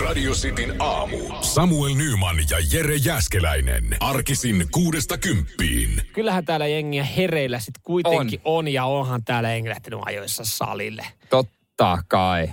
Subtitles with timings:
[0.00, 1.16] Radio Cityn aamu.
[1.40, 3.96] Samuel Nyman ja Jere Jäskeläinen.
[4.00, 6.02] Arkisin kuudesta kymppiin.
[6.12, 8.58] Kyllähän täällä jengiä hereillä sit kuitenkin on.
[8.58, 11.06] on ja onhan täällä jengi lähtenyt ajoissa salille.
[11.30, 12.50] Totta kai.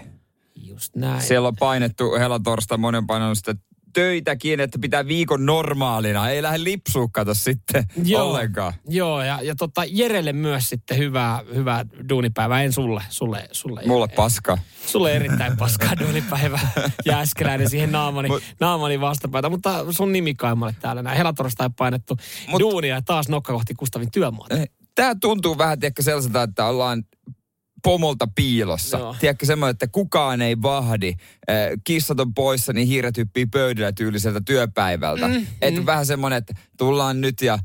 [0.55, 1.21] Just näin.
[1.21, 3.55] Siellä on painettu helatorsta monen painanut sitä
[3.93, 6.29] töitäkin, että pitää viikon normaalina.
[6.29, 8.25] Ei lähde lipsua kato sitten Joo.
[8.29, 8.73] ollenkaan.
[8.88, 12.63] Joo, ja, ja tota, Jerelle myös sitten hyvää, hyvää duunipäivää.
[12.63, 13.81] En sulle, sulle, sulle.
[13.85, 14.57] Mulle paska.
[14.85, 16.71] Sulle erittäin paskaa duunipäivää.
[17.05, 19.49] Jääskeläinen siihen naamani, Mut- naamani vastapäätä.
[19.49, 21.17] Mutta sun nimi kai mulle täällä näin.
[21.17, 24.55] Helatorstai painettu Mut- duunia ja taas nokka kohti Kustavin työmaata.
[24.95, 27.03] Tämä tuntuu vähän, tiedätkö, sellaiselta, että ollaan
[27.83, 28.97] pomolta piilossa.
[28.97, 29.15] Joo.
[29.19, 31.07] Tiedätkö semmoinen, että kukaan ei vahdi.
[31.47, 35.27] Eh, Kissat on poissa, niin hiiret hyppii pöydällä tyyliseltä työpäivältä.
[35.27, 37.59] Mm, että vähän semmoinen, että tullaan nyt ja,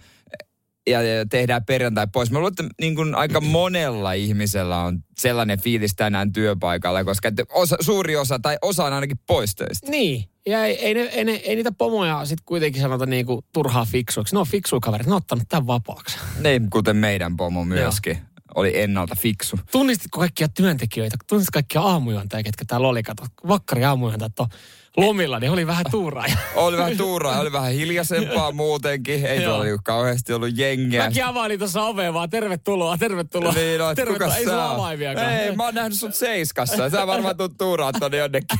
[0.87, 2.31] ja, ja tehdään perjantai pois.
[2.31, 7.77] Mä luulen, että niin kuin aika monella ihmisellä on sellainen fiilis tänään työpaikalla, koska osa,
[7.81, 9.91] suuri osa tai osa on ainakin pois töistä.
[9.91, 10.25] Niin.
[10.47, 14.35] Ja ei, ei, ne, ei, ne, ei niitä pomoja sitten kuitenkin sanota niinku turhaa fiksuiksi.
[14.35, 15.07] Ne on fiksuja kaverit.
[15.07, 16.19] Ne on ottanut tämän vapaaksi.
[16.43, 18.19] Niin, kuten meidän pomo myöskin.
[18.55, 19.59] Oli ennalta fiksu.
[19.73, 21.17] Tunnistitko kaikkia työntekijöitä?
[21.27, 23.03] Tunnistitko kaikkia aamujuontajia, ketkä täällä oli?
[23.03, 24.49] Kato, vakkari aamujuontajat on
[24.97, 26.25] lomilla, niin oli vähän tuuraa.
[26.55, 29.27] Oli vähän tuuraa, oli vähän hiljaisempaa muutenkin.
[29.27, 29.49] Ei Joo.
[29.51, 31.05] tuolla niinku kauheasti ollut jengiä.
[31.05, 33.53] Mäkin availin tuossa ovea vaan, tervetuloa, tervetuloa.
[33.53, 34.37] Niin, no, et kuka tervetuloa.
[34.37, 35.33] Ei sulla avaimiakaan.
[35.33, 36.91] Ei, mä oon nähnyt sut seiskassa.
[36.91, 38.59] Sä varmaan tuut tuuraa tonne jonnekin.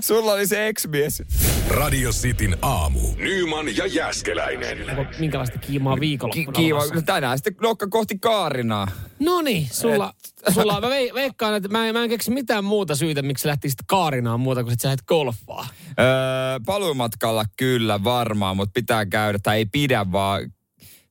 [0.00, 1.22] Sulla oli se ex-mies.
[1.68, 3.00] Radio Cityn aamu.
[3.16, 4.78] Nyman ja Jäskeläinen.
[5.18, 6.78] Minkälaista kiimaa Ki- viikonloppuna kiva.
[6.84, 7.02] luvassa?
[7.02, 8.88] Tänään sitten nokka kohti Kaarinaa.
[9.18, 10.12] No niin, sulla,
[10.54, 13.78] sulla mä vei- veikkaan, että mä en, mä en keksi mitään muuta syytä, miksi lähtisit
[13.86, 15.66] Kaarinaan muuta kuin sit sä et golfaa.
[15.88, 16.06] Öö,
[16.66, 20.52] paluumatkalla kyllä varmaan, mutta pitää käydä, tai ei pidä vaan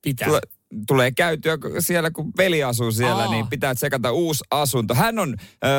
[0.02, 0.28] Pitää.
[0.28, 0.40] tule,
[0.88, 3.32] tulee käytyä siellä, kun veli asuu siellä, Aa.
[3.32, 4.96] niin pitää tsekata uusi asunto.
[4.96, 5.36] Hän on
[5.66, 5.72] öö,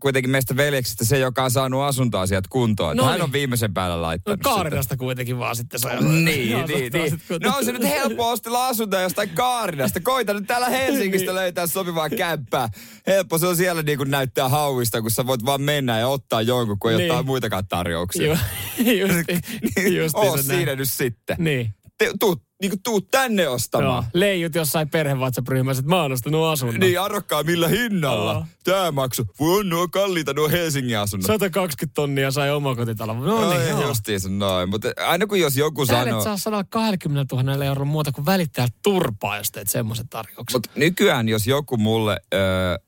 [0.00, 2.96] kuitenkin meistä veljeksistä se, joka on saanut asuntoasiat kuntoon.
[2.96, 3.24] No No hän niin.
[3.24, 4.48] on viimeisen päällä No laittanut sitä.
[4.48, 6.00] Kaarinasta kuitenkin vaan sitten saa.
[6.00, 6.24] Niin,
[6.66, 7.20] niin, niin.
[7.42, 10.00] No on se nyt helppo ostella asuntoa jostain Kaarinasta.
[10.00, 12.68] Koita nyt täällä Helsingistä löytää sopivaa kämppää.
[13.06, 16.42] Helppo se on siellä niin kuin näyttää hauista, kun sä voit vaan mennä ja ottaa
[16.42, 17.10] jonkun, kun ei Niin.
[17.10, 18.38] ottaa muitakaan tarjouksia.
[18.78, 19.40] Ju, justi,
[19.98, 21.36] justi Oo siinä nyt sitten.
[21.38, 21.70] Niin.
[21.98, 23.54] Te, tuu, niin kuin tuu tänne Joo.
[23.54, 24.04] ostamaan.
[24.14, 26.80] Leijut jossain perhevaatsapryhmässä, että mä oon ostanut asunnon.
[26.80, 28.32] Niin, arvokkaa millä hinnalla.
[28.32, 28.44] Joo.
[28.64, 29.24] Tää maksu.
[29.40, 31.26] Voi on nuo kalliita nuo Helsingin asunnot.
[31.26, 33.20] 120 tonnia sai omakotitalon.
[33.22, 33.88] No niin, joo.
[33.88, 34.68] justiinsa noin.
[34.68, 36.24] Mutta aina kun jos joku Täällä sanoo...
[36.24, 40.56] saa 120 000 euroa muuta kuin välittää turpaa, jos teet semmoisen tarjouksen.
[40.56, 42.38] Mutta nykyään, jos joku mulle ö,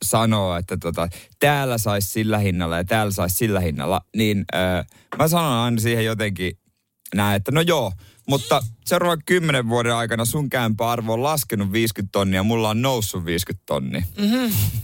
[0.05, 1.09] sanoo, että tota,
[1.39, 4.85] täällä saisi sillä hinnalla ja täällä saisi sillä hinnalla, niin ö,
[5.19, 6.59] mä sanon aina siihen jotenkin
[7.15, 7.93] näin, että no joo,
[8.29, 13.63] mutta seuraavan kymmenen vuoden aikana sun käympäarvo on laskenut 50 tonnia, mulla on noussut 50
[13.67, 14.03] tonnia.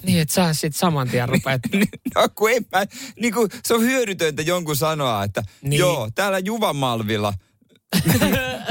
[0.02, 1.60] Niin, että sä sit saman tien rupeat.
[2.14, 2.84] no kun ei mä,
[3.20, 5.70] niin kun, se on hyödytöntä jonkun sanoa, että Niin.
[5.70, 5.80] niin.
[5.80, 7.34] joo, täällä Juvamalvilla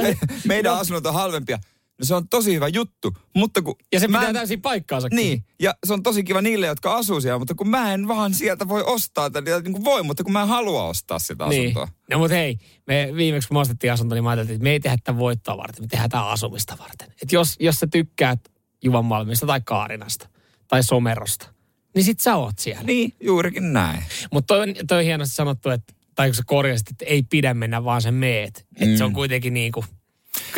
[0.01, 1.59] me, meidän asunnot on halvempia.
[2.03, 3.75] No se on tosi hyvä juttu, mutta kun...
[3.93, 5.07] Ja se pitää en- täysin paikkaansa.
[5.11, 8.33] Niin, ja se on tosi kiva niille, jotka asuu siellä, mutta kun mä en vaan
[8.33, 11.61] sieltä voi ostaa, tai niin kuin voi, mutta kun mä en halua ostaa sitä Niin.
[11.61, 11.87] asuntoa.
[12.11, 14.79] No mutta hei, me viimeksi kun me ostettiin asunto, niin mä ajattelin, että me ei
[14.79, 17.07] tehdä tätä voittoa varten, me tehdään tämä asumista varten.
[17.21, 18.39] Että jos, jos sä tykkäät
[18.83, 20.29] Juvanmalmista tai Kaarinasta
[20.67, 21.47] tai Somerosta,
[21.95, 22.83] niin sit sä oot siellä.
[22.83, 24.03] Niin, juurikin näin.
[24.31, 27.83] Mutta toi, toi on hienosti sanottu, että, tai kun sä korjasit, että ei pidä mennä
[27.83, 28.57] vaan sen meet.
[28.75, 28.97] Että Mm.
[28.97, 29.85] se on kuitenkin niin kuin,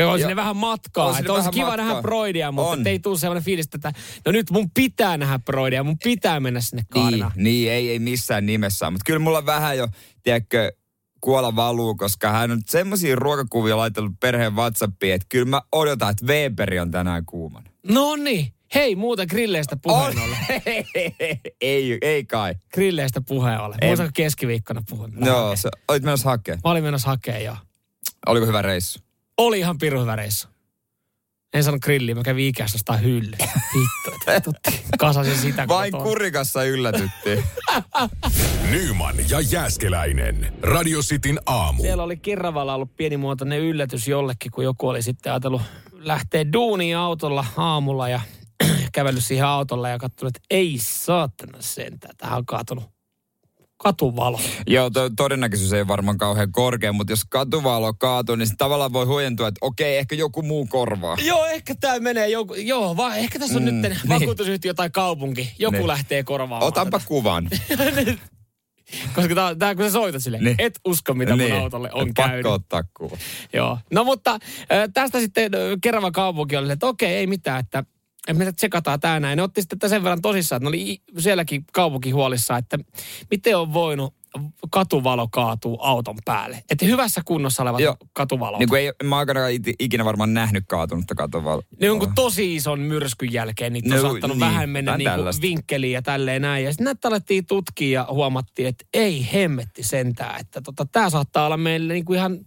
[0.04, 1.06] on sinne vähän matkaa.
[1.06, 1.86] on sinne olisi vähän kiva matkaa.
[1.86, 2.88] nähdä Broidia, mutta On.
[2.88, 3.92] ei tule sellainen fiilis, että
[4.26, 7.32] no nyt mun pitää nähdä Broidia, mun pitää mennä sinne Kaarinaan.
[7.36, 8.92] Niin, niin ei, ei missään nimessä.
[8.92, 9.88] Mutta kyllä mulla vähän jo,
[10.24, 10.72] tiedätkö,
[11.22, 16.26] kuola valuu, koska hän on semmoisia ruokakuvia laitellut perheen WhatsAppiin, että kyllä mä odotan, että
[16.26, 17.70] Weberi on tänään kuumana.
[17.90, 18.56] No niin.
[18.76, 20.38] Hei, muuten grilleistä puheen ollen.
[21.62, 22.56] ei, ei kai.
[22.74, 23.60] Grilleistä puheen.
[23.82, 23.88] Ei.
[23.88, 25.14] Muistatko keskiviikkona puhuin?
[25.26, 26.62] Joo, se, olit menossa hakemaan.
[26.64, 27.58] Mä olin menossa hakea jo.
[28.28, 29.00] Oliko hyvä reissu?
[29.38, 30.48] Oli ihan pirun hyvä reissu.
[31.54, 33.32] En sano grilliä, mä kävin ikässä ostaa hylly.
[33.74, 34.82] Vittu, että tutti.
[35.00, 35.68] Kasasin sitä.
[35.68, 36.10] Vain kotona.
[36.10, 37.44] kurikassa yllätyttiin.
[38.72, 40.54] Nyman ja Jääskeläinen.
[40.62, 41.82] Radio Cityn aamu.
[41.82, 45.62] Siellä oli Kerravalla ollut pienimuotoinen yllätys jollekin, kun joku oli sitten ajatellut
[45.92, 48.22] lähteä duuniin autolla aamulla ja
[48.94, 52.95] kävellyt siihen autolle ja katsonut, että ei saatana sentään, tähän on kaatunut
[53.86, 54.40] katuvalo.
[54.68, 59.48] Joo, to, todennäköisyys ei varmaan kauhean korkea, mutta jos katuvalo kaatuu, niin tavallaan voi huojentua,
[59.48, 61.18] että okei, ehkä joku muu korvaa.
[61.26, 64.10] Joo, ehkä tämä menee joku, joo, va, ehkä tässä on Mm, nyt niin.
[64.10, 65.54] vakuutusyhtiö tai kaupunki.
[65.60, 65.88] Joku Niin.
[65.88, 66.64] lähtee korvaamaan.
[66.64, 67.08] Otanpa tätä.
[67.10, 67.50] kuvan.
[69.16, 70.56] Koska tää, tää, kun sä soitat sille, Niin.
[70.60, 72.46] et usko mitä mun autolle on Pakko käynyt.
[72.46, 73.18] ottaa kuva.
[73.54, 73.78] Joo.
[73.94, 74.40] No mutta äh,
[74.94, 77.84] tästä sitten äh, Kerava kaupunki oli, että okei, ei mitään, että
[78.28, 79.38] että me tsekataan tää näin.
[79.38, 82.78] Ne otti sitten sen verran tosissaan, että ne oli sielläkin kaupunki huolissa, että
[83.32, 84.14] miten on voinut
[84.72, 86.64] katuvalo kaatuu auton päälle.
[86.70, 87.98] Että hyvässä kunnossa olevat Joo.
[88.14, 88.60] katuvalot.
[88.60, 89.40] Niin kuin ei, mä aikana
[89.80, 91.64] ikinä varmaan nähnyt kaatunutta katovaloa.
[91.82, 95.12] Ne on kuin tosi ison myrskyn jälkeen, niitä on No, saattanut niin, vähän mennä niinku
[95.12, 95.42] tällaista.
[95.42, 96.66] vinkkeliin ja tälleen näin.
[96.66, 101.46] Ja sitten näitä alettiin tutkia ja huomattiin, että ei hemmetti sentään, että tota, tämä saattaa
[101.46, 102.40] olla meille niinku ihan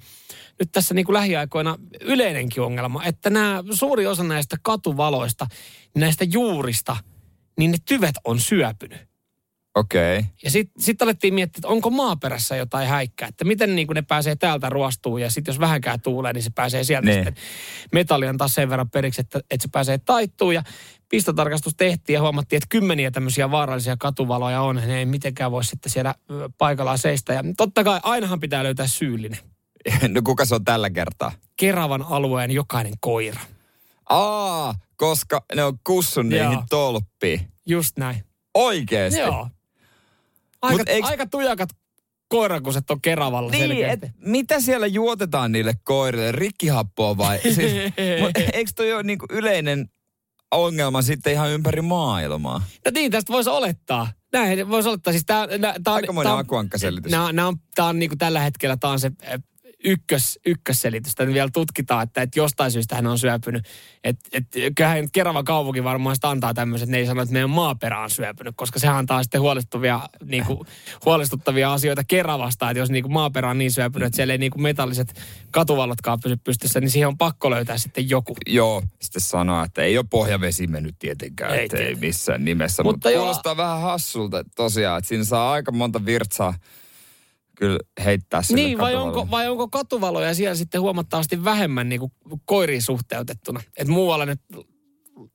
[0.58, 5.46] nyt tässä niinku lähiaikoina yleinenkin ongelma, että nämä suuri osa näistä katuvaloista,
[5.96, 6.96] näistä juurista,
[7.58, 9.07] niin ne tyvet on syöpynyt.
[9.78, 10.18] Okei.
[10.18, 10.30] Okay.
[10.44, 14.36] Ja sitten sit alettiin miettiä, että onko maaperässä jotain häikkää, että miten niin ne pääsee
[14.36, 17.24] täältä ruostumaan ja sitten jos vähänkään tuulee, niin se pääsee sieltä Niin.
[17.24, 17.44] sitten.
[17.92, 20.62] Metalli on taas sen verran periksi, että, että se pääsee taittumaan ja
[21.08, 24.76] pistotarkastus tehtiin ja huomattiin, että kymmeniä tämmöisiä vaarallisia katuvaloja on.
[24.76, 26.14] Ne ei mitenkään voi sitten siellä
[26.58, 27.32] paikallaan seistä.
[27.32, 29.38] Ja totta kai ainahan pitää löytää syyllinen.
[30.08, 31.32] No kuka se on tällä kertaa?
[31.56, 33.40] Keravan alueen jokainen koira.
[34.08, 36.64] Aa, koska ne on kussun niihin Joo.
[36.70, 37.40] tolppiin.
[37.66, 38.24] Just näin.
[38.54, 39.20] Oikeesti?
[39.20, 39.48] Joo.
[40.62, 41.68] Aika, eiks- aika tujakat
[42.28, 44.06] koirakuset on Keravalla Niin, selkeästi.
[44.06, 46.32] et, mitä siellä juotetaan niille koirille?
[46.32, 47.38] Rikkihappoa vai?
[47.54, 47.72] siis,
[48.52, 49.90] eikö toi ole niinku yleinen
[50.50, 52.58] ongelma sitten ihan ympäri maailmaa?
[52.84, 54.08] No niin, tästä voisi olettaa.
[54.32, 55.12] Näin voisi olettaa.
[55.12, 57.12] Siis tää, nää, tää on, Aikamoinen tää on- akuankkaselitys.
[57.12, 59.42] Nää on, tää on niinku tällä hetkellä tää on se äh,
[59.84, 61.14] ykkös, ykkösselitys.
[61.14, 63.66] Tätä vielä tutkitaan, että, että jostain syystä hän on syöpynyt.
[64.04, 64.44] Että et,
[64.76, 68.10] kyllähän Kerava kaupunki varmaan sitä antaa tämmöiset, että ne ei sano, että meidän maaperä on
[68.10, 70.66] syöpynyt, koska sehän antaa sitten huolestuttavia, niinku,
[71.04, 75.20] huolestuttavia asioita Keravasta, että jos niinku maaperä on niin syöpynyt, että siellä ei niinku metalliset
[75.50, 78.36] katuvallotkaan pysy pystyssä, niin siihen on pakko löytää sitten joku.
[78.46, 82.82] Joo, sitten sanoa, että ei ole pohjavesi mennyt tietenkään, Ei ei, missään nimessä.
[82.82, 86.54] Mutta Mutta kuulostaa vähän hassulta tosiaan, että siinä saa aika monta virtsaa
[87.58, 92.12] kyllä heittää sille Niin, vai onko, vai onko katuvaloja siellä sitten huomattavasti vähemmän niin kuin
[92.44, 93.60] koiriin suhteutettuna?
[93.76, 94.36] Että muualla ne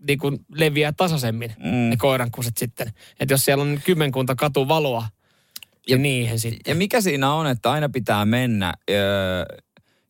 [0.07, 1.89] niin kuin leviää tasaisemmin, mm.
[1.89, 2.87] ne koirankuset sitten.
[3.19, 5.07] Että jos siellä on kymmenkunta katuvaloa,
[5.87, 6.71] ja niihin sitten.
[6.71, 9.45] Ja mikä siinä on, että aina pitää mennä öö,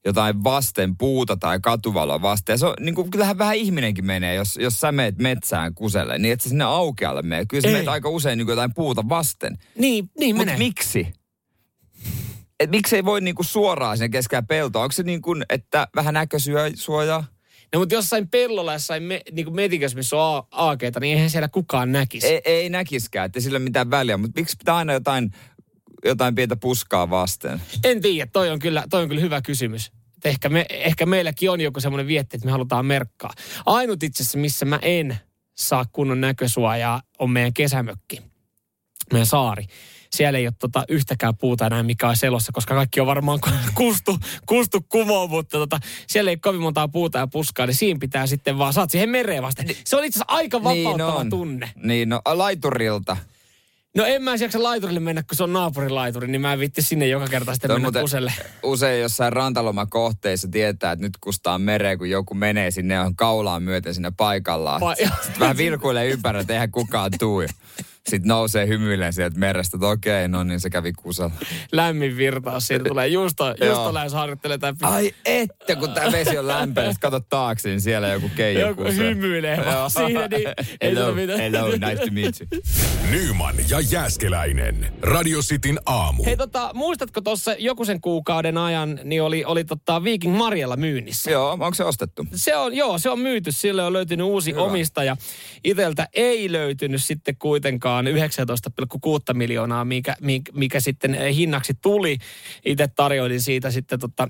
[0.05, 2.53] jotain vasten puuta tai katuvaloa vasten.
[2.53, 6.17] Ja se on, niin kuin, kyllähän vähän ihminenkin menee, jos, jos sä meet metsään kuselle,
[6.17, 7.45] niin et sä sinne aukealle mene.
[7.45, 9.57] Kyllä sä meet aika usein niin kuin jotain puuta vasten.
[9.77, 10.65] Niin, niin Mutta menee.
[10.67, 11.13] miksi?
[12.59, 14.83] Et miksi ei voi niinku suoraan sinne keskellä peltoa?
[14.83, 17.25] Onko se niin kuin, että vähän näkösuojaa?
[17.73, 21.47] No, mutta jossain pellolla, jossain me, niin kuin metikössä, missä on aakeita, niin eihän siellä
[21.47, 22.27] kukaan näkisi.
[22.27, 25.31] Ei, ei näkiskään, että sillä ole mitään väliä, mutta miksi pitää aina jotain,
[26.05, 27.61] jotain pientä puskaa vasten?
[27.83, 29.91] En tiedä, toi on kyllä, toi on kyllä hyvä kysymys.
[30.17, 33.33] Et Ehkä, me, ehkä meilläkin on joku semmoinen vietti, että me halutaan merkkaa.
[33.65, 35.17] Ainut itse asiassa, missä mä en
[35.55, 38.21] saa kunnon näkösuojaa, on meidän kesämökki.
[39.11, 39.65] Meidän saari.
[40.13, 43.49] Siellä ei ole tota yhtäkään puuta enää, mikä on selossa, koska kaikki on varmaan ku-
[43.73, 47.99] kustu, kustu kumoon, mutta tota, siellä ei ole kovin montaa puuta ja puskaa, niin siinä
[47.99, 49.63] pitää sitten vaan, saat siihen mereen vasta.
[49.85, 51.29] Se on itse asiassa aika vapauttava on.
[51.29, 51.71] tunne.
[51.83, 53.17] Niin, no laiturilta.
[53.97, 57.07] No en mä jaksa laiturille mennä, kun se on naapurilaituri, niin mä en vitti sinne
[57.07, 58.33] joka kerta sitten Toi mennä kuselle.
[58.63, 63.93] Usein jossain rantalomakohteissa tietää, että nyt kustaa mereen, kun joku menee sinne on kaulaan myöten
[63.93, 64.81] sinne paikallaan.
[64.81, 67.43] Pa- Sitten vähän vilkuilee ympäri, että eihän kukaan tuu.
[68.09, 71.31] Sitten nousee hymyilen sieltä merestä, että okei, no niin se kävi kusella.
[71.71, 72.67] lämmin virtaus.
[72.67, 76.99] Siitä tulee juusto, juusto lähes harjoittelee tämä Ai että, kun tämä vesi on lämpöä, sitten
[77.11, 79.09] kato taakse, niin siellä joku keiju joku kusee.
[79.09, 80.47] hymyilee vaan siinä, niin
[80.81, 81.39] ei hello, mitään.
[81.39, 82.61] hello, nice to meet you.
[83.11, 84.93] Nyman ja Jääskeläinen.
[85.01, 86.23] Radio Cityn aamu.
[86.23, 91.31] Hei tota, muistatko tuossa joku sen kuukauden ajan, niin oli, oli tota Viking Marjalla myynnissä.
[91.31, 92.25] Joo, onko se ostettu?
[92.35, 93.51] Se on, joo, se on myyty.
[93.51, 94.61] Sille on löytynyt uusi Hyvä.
[94.61, 95.17] omistaja.
[95.63, 102.17] Iteltä ei löytynyt sitten kuitenkaan 19,6 miljoonaa, mikä, mikä, mikä sitten hinnaksi tuli.
[102.65, 104.27] Itse tarjoilin siitä sitten tota,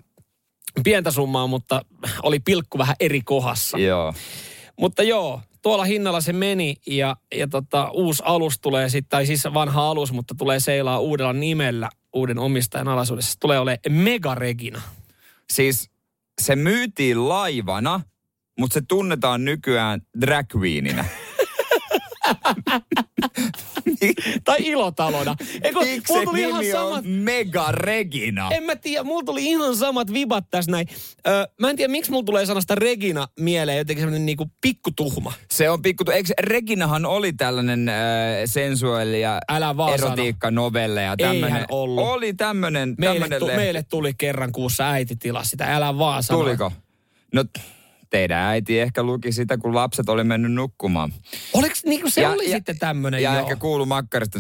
[0.84, 1.82] pientä summaa, mutta
[2.24, 3.78] oli pilkku vähän eri kohdassa.
[3.78, 4.14] Joo.
[4.80, 9.44] Mutta joo, tuolla hinnalla se meni ja, ja tota, uusi alus tulee sitten, tai siis
[9.54, 13.32] vanha alus, mutta tulee seilaa uudella nimellä uuden omistajan alaisuudessa.
[13.32, 14.82] Se tulee olemaan Mega Regina.
[15.50, 15.90] Siis
[16.42, 18.02] se myytiin laivana,
[18.60, 21.06] mutta se tunnetaan nykyään drag queeninä.
[24.44, 25.36] Tai ilotalona.
[25.64, 28.50] Eikö, Miksi mulla tuli ihan nimi samat, on Mega Regina?
[28.52, 30.88] en mä tiedä, mulla tuli ihan samat vibat tässä näin.
[31.28, 35.34] Öö, mä en tiedä, miksi mulla tulee sanasta Regina mieleen jotenkin semmoinen niinku pikkutuhma.
[35.52, 36.04] Se on pikku...
[36.12, 37.96] Eikö Reginahan oli tällainen äh,
[38.46, 40.08] sensuaali ja Älä vaan sano.
[40.14, 41.66] erotiikka-novelle ja tämmöinen.
[41.72, 42.08] ollut.
[42.08, 43.62] Oli tämmöinen Meille, tämmönen tu, lehti.
[43.62, 46.40] meille tuli kerran kuussa äiti tilasi sitä, älä vaan sano.
[46.40, 46.72] Tuliko?
[47.34, 47.44] No
[48.14, 51.14] teidän äiti ehkä luki sitä, kun lapset oli mennyt nukkumaan.
[51.54, 53.42] Oliko, niinku se oli sitten tämmöinen, Ja joo.
[53.42, 54.40] ehkä kuulu makkarista.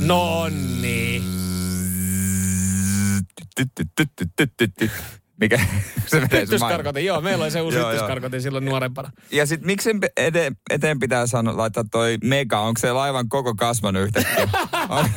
[0.00, 0.48] No
[0.80, 1.22] niin.
[5.40, 5.58] Mikä
[6.06, 9.10] se menee joo, meillä oli se uusi tyttyskarkotin silloin nuorempana.
[9.30, 14.02] Ja sitten miksi eteen, eteen pitää sanoa, laittaa toi mega, onko se laivan koko kasvanut
[14.02, 14.48] yhtäkkiä?
[14.88, 15.10] On-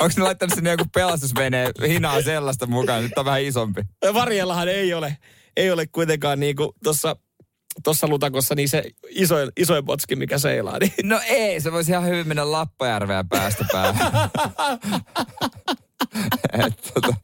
[0.00, 3.02] Onko ne laittanut sinne joku pelastusveneen hinaa sellaista mukaan?
[3.02, 3.82] Nyt on vähän isompi.
[4.14, 5.16] Varjellahan ei ole,
[5.56, 7.16] ei ole kuitenkaan niinku tuossa
[7.84, 10.78] tuossa lutakossa niin se isoin, isoin botski, mikä seilaa.
[10.78, 10.92] Niin.
[11.02, 14.30] No ei, se voisi ihan hyvin mennä Lappajärveä päästä päähän.
[16.66, 17.14] Et, tota,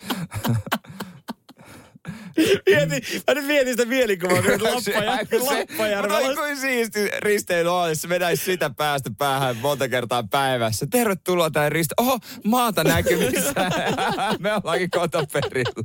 [2.67, 5.39] Mieti, mä nyt mietin sitä mielikuvaa, kun Lappajärvi.
[5.39, 5.67] Kun se-
[6.03, 10.87] Mutta kuin siisti risteily olisi, se vetäisi sitä päästä päähän monta kertaa päivässä.
[10.91, 11.95] Tervetuloa tähän riste...
[12.01, 13.53] Oho, maata näkyvissä.
[14.39, 15.85] Me ollaankin kotoperillä.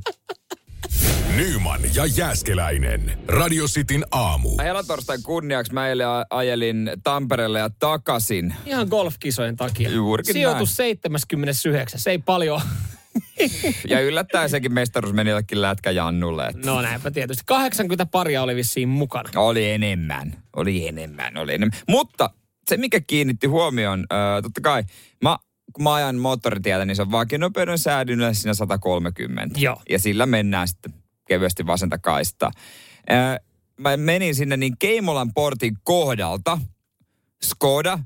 [1.36, 3.18] Nyman ja Jääskeläinen.
[3.28, 4.50] Radio Cityn aamu.
[4.58, 8.54] Helatorstain kunniaksi mä eilen ajelin Tampereelle ja takaisin.
[8.66, 9.90] Ihan golfkisojen takia.
[9.90, 12.00] Juurikin Sijoitus 79.
[12.00, 12.60] Se ei paljon.
[13.88, 16.46] Ja yllättäen sekin mestaruus meni jollekin lätkä Jannulle.
[16.46, 17.42] Että No näinpä tietysti.
[17.46, 19.30] 80 paria oli vissiin mukana.
[19.36, 20.42] Oli enemmän.
[20.56, 21.78] Oli enemmän, oli enemmän.
[21.88, 22.30] Mutta
[22.68, 24.84] se, mikä kiinnitti huomioon, äh, totta kai,
[25.22, 25.36] mä,
[25.72, 29.60] kun mä ajan moottoritiellä, niin se on vakionopeuden säädyn yleensä siinä 130.
[29.60, 29.82] Joo.
[29.90, 30.94] Ja sillä mennään sitten
[31.28, 32.50] kevyesti vasenta kaista.
[33.10, 33.38] Äh,
[33.80, 36.58] mä menin sinne niin Keimolan portin kohdalta,
[37.42, 37.98] Skoda,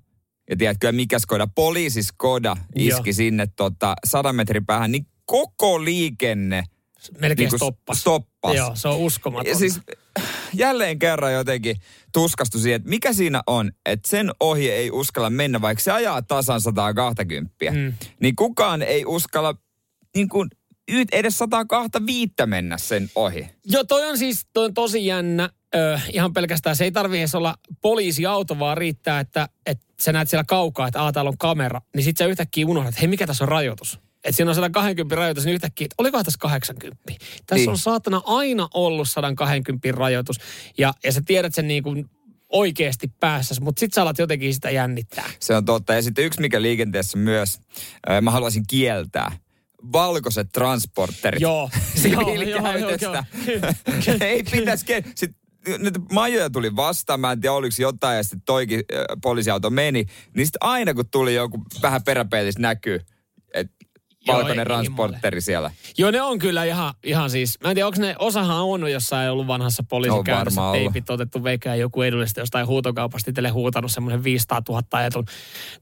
[0.51, 3.15] ja tiedätkö mikä Skoda, poliisi Skoda iski Joo.
[3.15, 6.65] sinne tota, 100 metrin päähän, niin koko liikenne
[7.19, 8.01] Melkein Niinku stoppas.
[8.01, 8.57] stoppas.
[8.57, 9.47] Joo, se on uskomaton.
[9.47, 9.81] ja siis
[10.55, 11.77] jälleen kerran jotenkin
[12.13, 16.23] tuskastui siihen, että mikä siinä on, että sen ohi ei uskalla mennä, vaikka se ajaa
[16.23, 17.55] tasan 120.
[17.71, 17.77] Mm.
[17.79, 17.93] Mm.
[18.21, 19.55] Niin kukaan ei uskalla
[20.15, 20.49] niin kuin,
[20.89, 23.49] y- edes 125 mennä sen ohi.
[23.65, 25.51] Joo, toi on siis toi on tosi jännä.
[25.75, 30.29] Ö, ihan pelkästään se ei tarvitse edes olla poliisiauto, vaan riittää, että, että sä näet
[30.31, 31.81] siellä kaukaa, että aah, täällä on kamera.
[31.97, 33.99] Niin sit sä yhtäkkiä unohdat, että hei, mikä tässä on rajoitus?
[34.25, 37.03] Että siinä on 120 rajoitus, niin yhtäkkiä, että olikohan tässä 80?
[37.07, 37.69] Tässä Niin.
[37.69, 40.37] on saatana aina ollut 120 rajoitus.
[40.79, 42.11] Ja, ja sä tiedät sen niin kuin
[42.49, 45.31] oikeasti päässä, mutta sit sä alat jotenkin sitä jännittää.
[45.41, 45.95] Se on totta.
[45.95, 47.61] Ja sitten yksi, mikä liikenteessä myös,
[48.23, 49.33] mä haluaisin kieltää.
[49.93, 51.41] Valkoiset transporterit.
[51.41, 51.71] Joo,
[52.03, 53.25] Siviilikäytöstä.
[54.21, 54.87] ei pitäisi...
[54.87, 55.43] Ke- sitten
[55.79, 60.05] nyt majoja tuli vastaan, mä en tiedä oliko jotain, ja sitten toikin äh, poliisiauto meni.
[60.37, 63.01] Niin sitten aina kun tuli joku vähän peräpeilissä näkyy,
[64.27, 65.71] valkoinen transporteri siellä.
[65.99, 69.31] Joo, ne on kyllä ihan, ihan siis, mä en tiedä, onko ne, osahan on jossain
[69.31, 74.83] ollut vanhassa poliisikäytössä teipit otettu veikään joku edullista jostain huutokaupasta itselle huutanut semmoisen 500 000
[74.93, 75.25] ajetun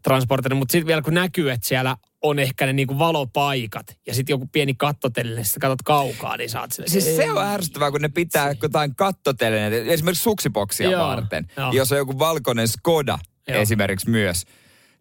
[0.03, 4.35] transporterin, mutta sitten vielä kun näkyy, että siellä on ehkä ne niinku valopaikat ja sitten
[4.35, 6.89] joku pieni kattotellinen, sitten katsot kaukaa, niin saat sille.
[6.89, 11.47] Siis se on ärsyttävää, kun ne pitää jotain kattoteleneitä, esimerkiksi suksipoksia Joo, varten.
[11.57, 11.73] joo.
[11.73, 13.19] Jos on joku valkoinen Skoda
[13.49, 13.59] Joo.
[13.61, 14.45] esimerkiksi myös.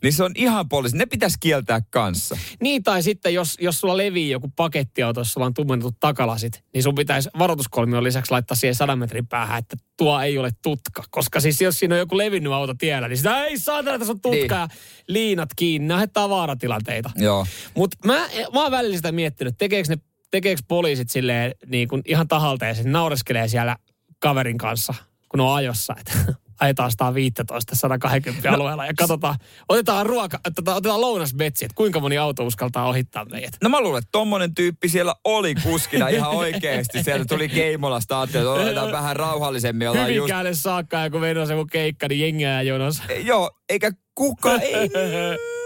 [0.03, 0.97] Niin se on ihan poliisi.
[0.97, 2.37] Ne pitäisi kieltää kanssa.
[2.61, 6.83] Niin, tai sitten jos, jos sulla levii joku pakettiauto, jos sulla on tummennetut takalasit, niin
[6.83, 11.03] sun pitäisi varoituskolmion lisäksi laittaa siihen 100 metrin päähän, että tuo ei ole tutka.
[11.09, 14.21] Koska siis jos siinä on joku levinnyt auto tiellä, niin sitä ei saatana, tässä on
[14.21, 14.77] tutka Niin.
[15.07, 15.87] liinat kiinni.
[15.87, 17.11] Nämä on tavaratilanteita.
[17.15, 17.45] Joo.
[17.75, 18.13] Mutta mä,
[18.53, 19.97] mä oon välillä sitä miettinyt, tekeekö, ne,
[20.31, 23.77] tekeekö poliisit silleen niin kuin ihan tahalta ja naureskelee siellä
[24.19, 24.93] kaverin kanssa,
[25.29, 26.13] kun on ajossa, että
[26.59, 29.35] ajetaan 115 120 alueella ja katsotaan,
[29.69, 33.57] otetaan ruoka, otetaan lounasbetsi, että kuinka moni auto uskaltaa ohittaa meidät.
[33.63, 37.03] No mä luulen, että tommonen tyyppi siellä oli kuskina ihan oikeasti.
[37.03, 39.89] Sieltä tuli Keimolasta, ajattelin, että otetaan vähän rauhallisemmin.
[39.89, 40.15] Ollaan just...
[40.15, 43.03] Hyvinkäälle saakka ja kun menossa joku keikka, niin jengiä jonossa.
[43.13, 44.89] Joo, eikä kuka, ei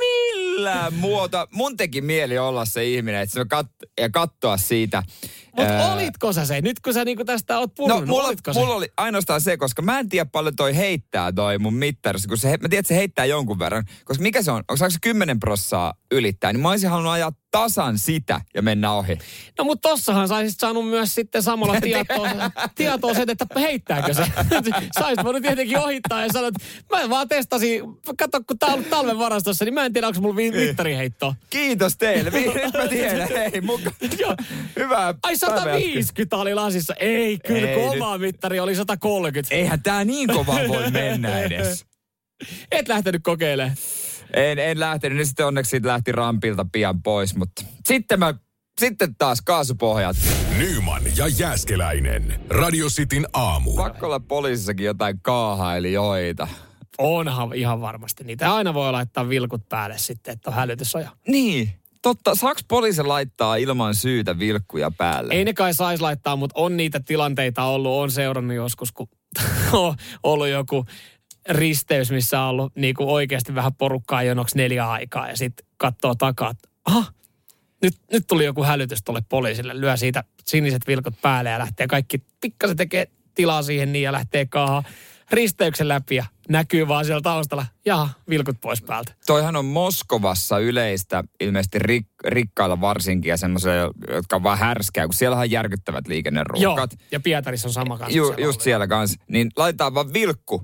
[0.53, 1.47] millään muuta.
[1.51, 5.03] Mun teki mieli olla se ihminen, että se kat- ja katsoa siitä.
[5.55, 6.61] Mutta ää, olitko sä se?
[6.61, 8.59] Nyt kun sä niinku tästä oot No, puhunut, mulla, olitko se?
[8.59, 12.37] mulla oli ainoastaan se, koska mä en tiedä paljon toi heittää toi mun mittarissa, kun
[12.37, 13.83] se, mä tiedän, että se heittää jonkun verran.
[14.05, 14.63] Koska mikä se on?
[14.69, 16.53] Onko se 10 prossaa ylittää?
[16.53, 19.17] Niin mä olisin halunnut ajaa tasan sitä ja mennä ohi.
[19.57, 22.29] No mutta tossahan saisit saanut myös sitten samalla tietoa,
[22.75, 24.23] tietoa sen, että heittääkö se.
[24.99, 26.65] Saisit voinut tietenkin ohittaa ja sanoa, että
[26.97, 27.81] mä vaan testasin,
[28.17, 31.35] kato kun tää on ollut talven varastossa, niin mä en tiedä, onko mulla vi- mittariheitto.
[31.49, 32.29] Kiitos teille.
[32.63, 33.29] Nyt mä tiedän.
[33.29, 33.91] Hei, muka.
[34.19, 34.35] Joo.
[34.79, 35.57] Hyvää Ai päivää.
[35.57, 36.93] 150 oli lasissa.
[36.99, 38.01] Ei, kyllä Ei kun nyt.
[38.01, 39.55] oma mittari oli 130.
[39.55, 41.85] Eihän tää niin kova voi mennä edes.
[42.71, 43.75] Et lähtenyt kokeilemaan.
[44.33, 48.33] En, en lähtenyt, niin sitten onneksi siitä lähti rampilta pian pois, mutta sitten mä,
[48.79, 50.17] sitten taas kaasupohjat.
[50.57, 52.41] Nyman ja Jääskeläinen.
[52.49, 53.75] Radio Cityn aamu.
[53.75, 56.47] Pakko olla poliisissakin jotain kaahailijoita.
[56.97, 58.53] Onhan ihan varmasti niitä.
[58.53, 61.09] Aina voi laittaa vilkut päälle sitten, että on hälytysoja.
[61.27, 61.69] Niin.
[62.01, 65.33] Totta, saaks poliisi laittaa ilman syytä vilkkuja päälle?
[65.33, 67.91] Ei ne kai saisi laittaa, mutta on niitä tilanteita ollut.
[67.91, 69.07] On seurannut joskus, kun
[69.73, 70.85] on ollut joku
[71.49, 76.15] risteys, missä on ollut niin kuin oikeasti vähän porukkaa jonoksi neljä aikaa ja sitten katsoo
[76.15, 77.05] takaa, että aha,
[77.81, 82.23] nyt, nyt tuli joku hälytys tuolle poliisille, lyö siitä siniset vilkut päälle ja lähtee kaikki,
[82.41, 84.83] pikkasen tekee tilaa siihen niin ja lähtee kaahaan
[85.33, 89.13] risteyksen läpi ja näkyy vaan siellä taustalla, ja vilkut pois päältä.
[89.25, 93.73] Toihan on Moskovassa yleistä, ilmeisesti rik, rikkailla varsinkin ja semmoisia,
[94.09, 96.91] jotka on vaan härskää, kun siellä on järkyttävät liikenneruuhkat.
[96.93, 98.17] Joo, ja Pietarissa on sama kanssa.
[98.17, 99.19] Ju, siellä just siellä kanssa.
[99.27, 100.63] Niin laitetaan vaan vilkku.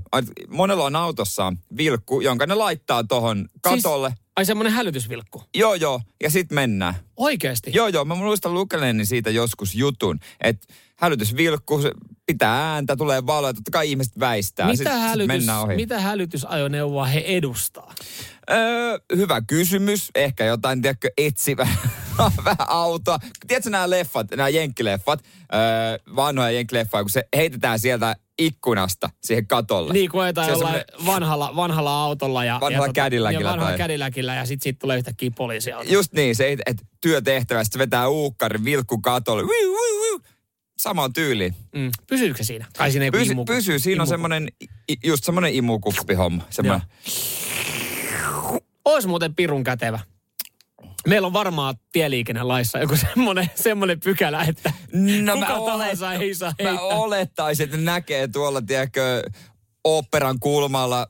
[0.49, 4.09] Monella on autossaan vilkku, jonka ne laittaa tohon katolle.
[4.09, 5.43] Siis, ai semmoinen hälytysvilkku.
[5.55, 6.93] joo, joo, ja sitten mennään.
[7.17, 7.71] Oikeesti?
[7.73, 11.91] Joo, joo, mä muistan lukeneeni siitä joskus jutun, että hälytysvilkku, se
[12.25, 14.65] pitää ääntä, tulee valoa, totta kai ihmiset väistää.
[14.65, 15.75] Mitä, sit, sit hälytys, mennään ohi.
[15.75, 17.93] mitä hälytysajoneuvoa he edustaa?
[18.51, 20.09] Öö, hyvä kysymys.
[20.15, 21.67] Ehkä jotain, tiedätkö, etsivä
[22.45, 23.19] vähän autoa.
[23.47, 29.93] Tiedätkö nämä leffat, nämä jenkkileffat, öö, vanhoja jenkkileffoja, kun se heitetään sieltä ikkunasta siihen katolle.
[29.93, 32.45] Niin kuin ajetaan Se on jollain vanhalla, vanhalla autolla.
[32.45, 35.89] Ja, Vanhalla ja, Cadillacilla Ja vanhalla tai- Cadillacilla ja sitten siitä tulee yhtäkkiä poliisiauto.
[35.93, 39.43] Just niin, se, että työtehtävä, sit se vetää uukkari, vilkku katolle.
[39.43, 40.19] Wiu, wiu, wiu.
[40.77, 41.55] Samaan tyyliin.
[41.75, 41.91] Mm.
[42.07, 42.65] Pysyykö se siinä?
[42.77, 44.47] Kai siinä ei Pysy, imu- pysyy, siinä on imu- semmoinen,
[45.03, 46.43] just semmoinen imukuppihomma.
[46.49, 46.87] Semmoinen.
[48.85, 49.99] Ois muuten pirun kätevä.
[51.07, 54.73] Meillä on varmaan tieliikennelaissa joku semmoinen, semmoinen pykälä, että
[55.23, 56.87] No, kuka mä tahansa ei saa Mä heittää.
[56.87, 59.23] olettaisin, että näkee tuolla, tiedätkö,
[59.83, 61.07] oopperan kulmalla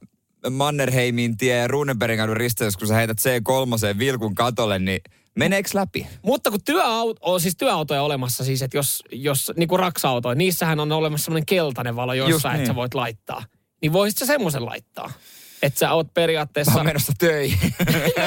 [0.50, 5.02] Mannerheimin tie ja Runebergin kadun risteys, kun sä heität C3 vilkun katolle, niin
[5.36, 6.08] meneekö läpi?
[6.22, 10.80] Mutta kun työauto, on siis työautoja olemassa siis, että jos, jos niin kuin raksa-autoja, niissähän
[10.80, 12.68] on olemassa semmoinen keltainen valo jossain, että niin.
[12.68, 13.44] sä voit laittaa.
[13.82, 15.12] Niin voisit sä semmoisen laittaa.
[15.62, 16.72] Että sä oot periaatteessa...
[16.72, 17.60] Mä oon menossa töihin.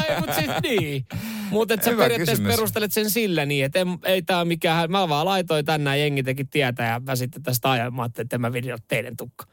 [0.08, 1.06] ei, mutta siis niin.
[1.52, 2.54] Mutta sä periaatteessa kysymys.
[2.54, 4.90] perustelet sen sillä niin, että ei tää ole mikään...
[4.90, 7.94] Mä vaan laitoin ja jengi teki tietää ja mä sitten tästä ajan.
[7.94, 9.46] Mä ajattelin, että mä video teidän tukka.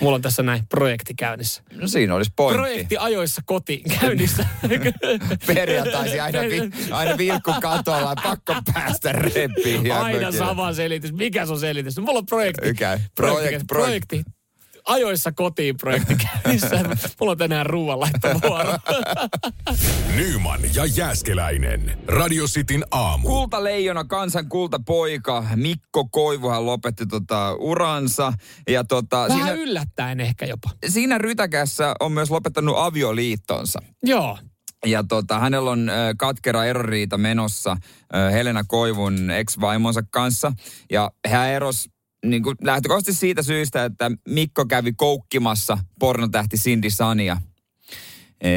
[0.00, 1.62] Mulla on tässä näin projekti käynnissä.
[1.72, 2.58] No siinä olisi pointti.
[2.62, 4.46] Projekti ajoissa kotiin käynnissä.
[5.54, 9.92] Perjantaisin aina, vi, aina vilkku katolla, pakko päästä reppiin.
[9.92, 11.12] Aina sama selitys.
[11.12, 11.98] Mikä se on selitys?
[11.98, 12.68] Mulla on projekti.
[12.68, 13.00] Mikä?
[13.14, 13.56] Projekti.
[13.56, 14.22] Projekt- projekt- projekti.
[14.88, 16.80] Ajoissa kotiin projekti käynnissä.
[17.20, 18.74] Mulla on tänään ruoanlaittovuoro.
[20.16, 21.98] Nyman ja Jääskeläinen.
[22.08, 23.28] Radio Cityn aamu.
[23.28, 28.32] Kultaleijona, kansan kultapoika, Mikko Koivuhan lopetti tota uransa.
[28.68, 30.70] Ja tota, Vähän siinä, yllättäen ehkä jopa.
[30.88, 33.82] siinä rytäkässä on myös lopettanut avioliittonsa.
[34.02, 34.38] Joo.
[34.86, 37.76] Ja tota, hänellä on katkera eroriita menossa
[38.32, 40.52] Helena Koivun ex-vaimonsa kanssa.
[40.90, 41.90] Ja hän eros
[42.24, 47.36] niin kuin lähtökohtaisesti siitä syystä, että Mikko kävi koukkimassa pornotähti Cindy Sania.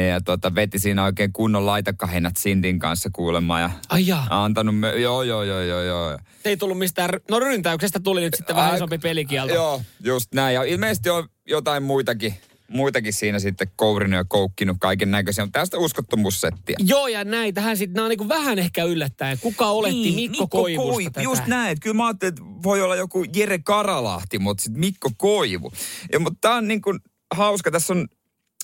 [0.08, 4.44] Ja tota, veti siinä oikein kunnon laitakahinat Sindin kanssa kuulemma ja Ai jaa.
[4.44, 6.18] antanut, me, joo, joo, joo, joo, joo.
[6.44, 9.54] Ei tullut mistään, no ryntäyksestä tuli nyt sitten vähän isompi pelikielto.
[9.54, 10.54] Joo, just näin.
[10.54, 12.34] Ja ilmeisesti on jotain muitakin,
[12.70, 16.76] muitakin siinä sitten kourinut ja koukkinut kaiken näköisiä, mutta tästä uskottomuussettiä.
[16.78, 19.38] Joo, ja näitähän sitten, nämä on niinku vähän ehkä yllättäen.
[19.40, 21.22] Kuka oletti niin, Mikko, Koivusta tätä?
[21.22, 25.10] Just näin, että kyllä mä ajattelin, että voi olla joku Jere Karalahti, mutta sitten Mikko
[25.16, 25.72] Koivu.
[26.12, 26.98] Ja, mutta tää on niin kuin
[27.34, 28.08] hauska, tässä on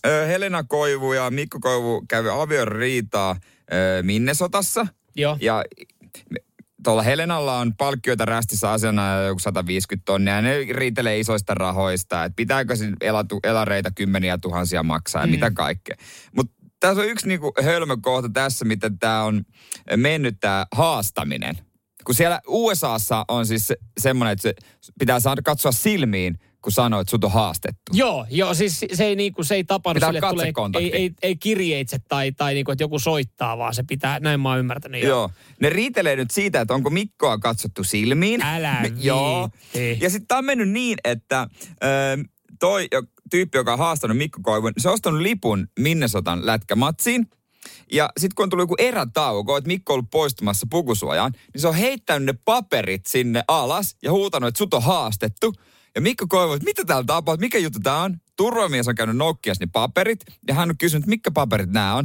[0.06, 3.36] ö, Helena Koivu ja Mikko Koivu kävi avioriitaa
[4.02, 4.86] Minnesotassa.
[5.16, 5.36] Joo.
[5.40, 5.64] Ja
[6.84, 12.36] tuolla Helenalla on palkkioita rästissä asiana joku 150 tonnia ja ne riitelee isoista rahoista, että
[12.36, 15.30] pitääkö sin elatu, elareita kymmeniä tuhansia maksaa ja mm.
[15.30, 15.96] mitä kaikkea.
[16.36, 19.44] Mutta tässä on yksi niinku hölmö kohta tässä, miten tämä on
[19.96, 21.58] mennyt tämä haastaminen.
[22.04, 24.42] Kun siellä USAssa on siis se, semmoinen, että
[24.80, 27.92] se pitää saada katsoa silmiin, kun sanoo, että sut on haastettu.
[27.92, 31.10] Joo, joo, siis se ei, niinku, se ei tapahdu Pitää sille, että tulee, ei, ei,
[31.22, 35.02] ei kirjeitse tai, tai niinku, että joku soittaa, vaan se pitää, näin mä oon ymmärtänyt.
[35.02, 35.10] Joo.
[35.10, 35.30] Joo.
[35.60, 38.42] Ne riitelee nyt siitä, että onko Mikkoa katsottu silmiin.
[38.42, 39.50] Älä Joo.
[40.00, 41.48] Ja sitten tämä on mennyt niin, että
[41.84, 42.24] ö,
[42.60, 47.26] toi jo, tyyppi, joka on haastanut Mikko Koivun, se on ostanut lipun Minnesotan lätkämatsiin.
[47.92, 51.68] Ja sitten kun on tullut joku erätauko, että Mikko on ollut poistumassa pukusuojaan, niin se
[51.68, 55.52] on heittänyt ne paperit sinne alas ja huutanut, että sut on haastettu.
[55.94, 58.16] Ja Mikko Koivu, että mitä täällä tapahtuu, mikä juttu tää on?
[58.36, 62.04] Turvamies on käynyt nokkias ne paperit ja hän on kysynyt, mitkä paperit nämä on.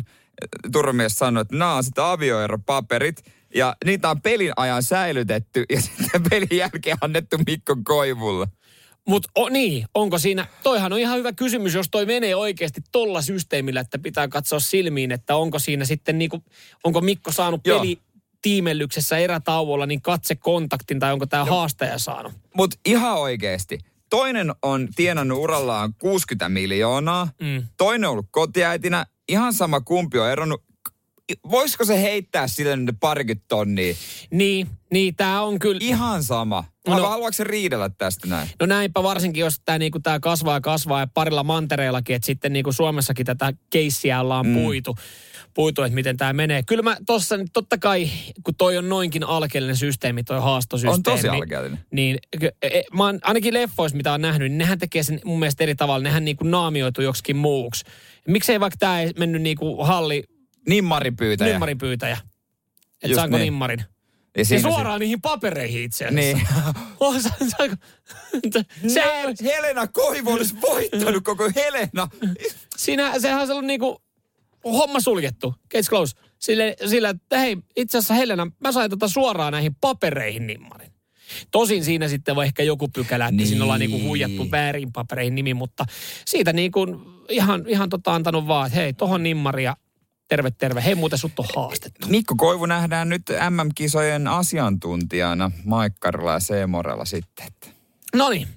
[0.72, 3.24] Turvamies sanoi, että nämä on sitten avioeropaperit.
[3.56, 8.48] Ja niitä on pelin ajan säilytetty ja sitten pelin jälkeen annettu Mikko Koivulle.
[9.08, 13.22] Mutta o, niin, onko siinä, toihan on ihan hyvä kysymys, jos toi menee oikeasti tolla
[13.22, 16.44] systeemillä, että pitää katsoa silmiin, että onko siinä sitten niinku,
[16.84, 17.84] onko Mikko saanut Joo.
[18.42, 22.34] Tiimellyksessä erätauolla niin katsekontaktin tai onko tämä haastaja saanut?
[22.56, 23.80] Mutta ihan oikeasti.
[24.10, 27.30] Toinen on tienannut urallaan 60 miljoonaa.
[27.42, 27.64] Mm.
[27.78, 29.06] Toinen on ollut kotiäitinä.
[29.28, 30.64] Ihan sama kumpi on eronnut.
[31.52, 33.96] voisiko se heittää sille nyt parikymmentä tonnia?
[34.32, 35.80] Niin, niin tämä on kyllä...
[35.82, 36.64] Ihan sama.
[36.88, 36.98] No.
[36.98, 37.10] No.
[37.10, 38.50] Haluatko se riidellä tästä näin?
[38.60, 42.54] No näinpä varsinkin, jos tämä niinku, tää kasvaa ja kasvaa ja parilla mantereillakin, että sitten
[42.54, 44.54] niinku Suomessakin tätä keissiä ollaan mm.
[44.54, 44.96] puitu,
[45.54, 46.64] puitu, että miten tämä menee.
[46.64, 48.10] Kyllä mä tossa, nyt totta kai,
[48.44, 50.94] kun toi on noinkin alkeellinen systeemi, toi haastosysteemi.
[50.96, 51.80] On tosi alkeellinen.
[51.92, 52.18] Niin,
[52.62, 55.76] e, mä oon, ainakin leffoissa, mitä on nähnyt, niin nehän tekee sen mun mielestä eri
[55.76, 56.04] tavalla.
[56.04, 57.86] Nehän niinku naamioitu joksikin muuksi.
[58.28, 60.24] Miksei vaikka tämä ei mennyt niinku halli
[60.68, 61.52] Nimmari pyytäjä.
[61.52, 62.18] nimmarin pyytäjä?
[63.04, 63.46] Että saanko niin.
[63.46, 63.84] nimmarin?
[64.38, 66.38] Ja Ja suoraan niihin papereihin itse asiassa.
[66.38, 66.48] Niin.
[67.00, 67.16] Oh?
[67.22, 67.30] Se,
[68.88, 69.04] Se,
[69.44, 72.08] Helena Koivu olisi voittanut koko Helena.
[72.78, 74.02] siinä, sehän on ollut niinku
[74.64, 75.56] homma suljettu.
[75.74, 76.16] Case close.
[76.40, 80.92] Sille, sillä, että hei, itse asiassa Helena, mä sain tota suoraan näihin papereihin nimmarin.
[81.52, 83.48] Tosin siinä sitten voi ehkä joku pykälä, että niin.
[83.48, 84.08] siinä ollaan niinku Niin.
[84.08, 85.86] huijattu väärin papereihin nimi, mutta
[86.26, 86.88] siitä niinku
[87.30, 89.76] ihan, ihan tota antanut vaan, että hei, tohon nimmari ja
[90.28, 90.84] terve, terve.
[90.84, 92.08] Hei, muuten sut on haastettu.
[92.08, 97.48] Mikko Koivu nähdään nyt MM-kisojen asiantuntijana Maikkarilla ja Seemorella sitten.
[97.48, 97.68] että
[98.16, 98.48] No niin,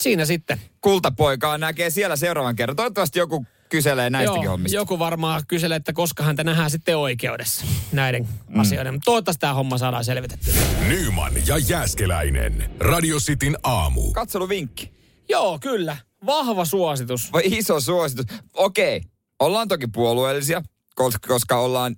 [0.00, 0.60] siinä sitten.
[0.80, 2.76] Kultapoikaa näkee siellä seuraavan kerran.
[2.76, 4.76] Toivottavasti joku kyselee näistäkin hommista.
[4.76, 8.60] joku varmaan kyselee, että koska häntä nähdään sitten oikeudessa näiden mm.
[8.60, 8.94] asioiden.
[8.94, 10.54] Mutta toivottavasti tämä homma saadaan selvitettyä.
[10.88, 12.70] Nyman ja Jääskeläinen.
[12.80, 14.12] Radio Cityn aamu.
[14.12, 14.92] Katseluvinkki.
[15.28, 15.96] Joo, kyllä.
[16.26, 17.32] Vahva suositus.
[17.32, 18.26] Vai iso suositus.
[18.54, 19.02] Okei,
[19.38, 20.62] ollaan toki puolueellisia,
[20.94, 21.96] koska, koska ollaan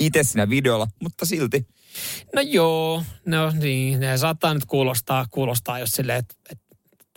[0.00, 1.66] itse siinä videolla, mutta silti.
[2.34, 6.34] No joo, no niin, ne saattaa nyt kuulostaa, kuulostaa jos silleen, että,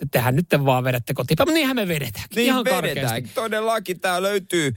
[0.02, 1.38] että tehän nyt vaan vedätte kotiin.
[1.40, 2.26] Mutta niinhän me vedetään.
[2.36, 2.96] Niin Ihan vedetään.
[2.96, 3.34] karkeasti.
[3.36, 4.74] Todellakin tämä löytyy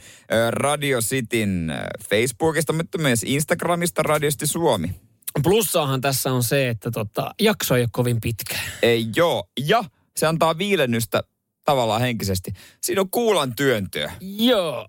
[0.50, 1.72] Radio Cityn
[2.10, 4.90] Facebookista, mutta myös Instagramista Radio City Suomi.
[5.42, 8.58] Plussaahan tässä on se, että tota, jakso ei ole kovin pitkä.
[8.82, 9.44] Ei joo.
[9.68, 9.84] Ja
[10.16, 11.22] se antaa viilennystä
[11.64, 12.52] tavallaan henkisesti.
[12.80, 14.12] Siinä on kuulan työntöä.
[14.20, 14.86] Joo,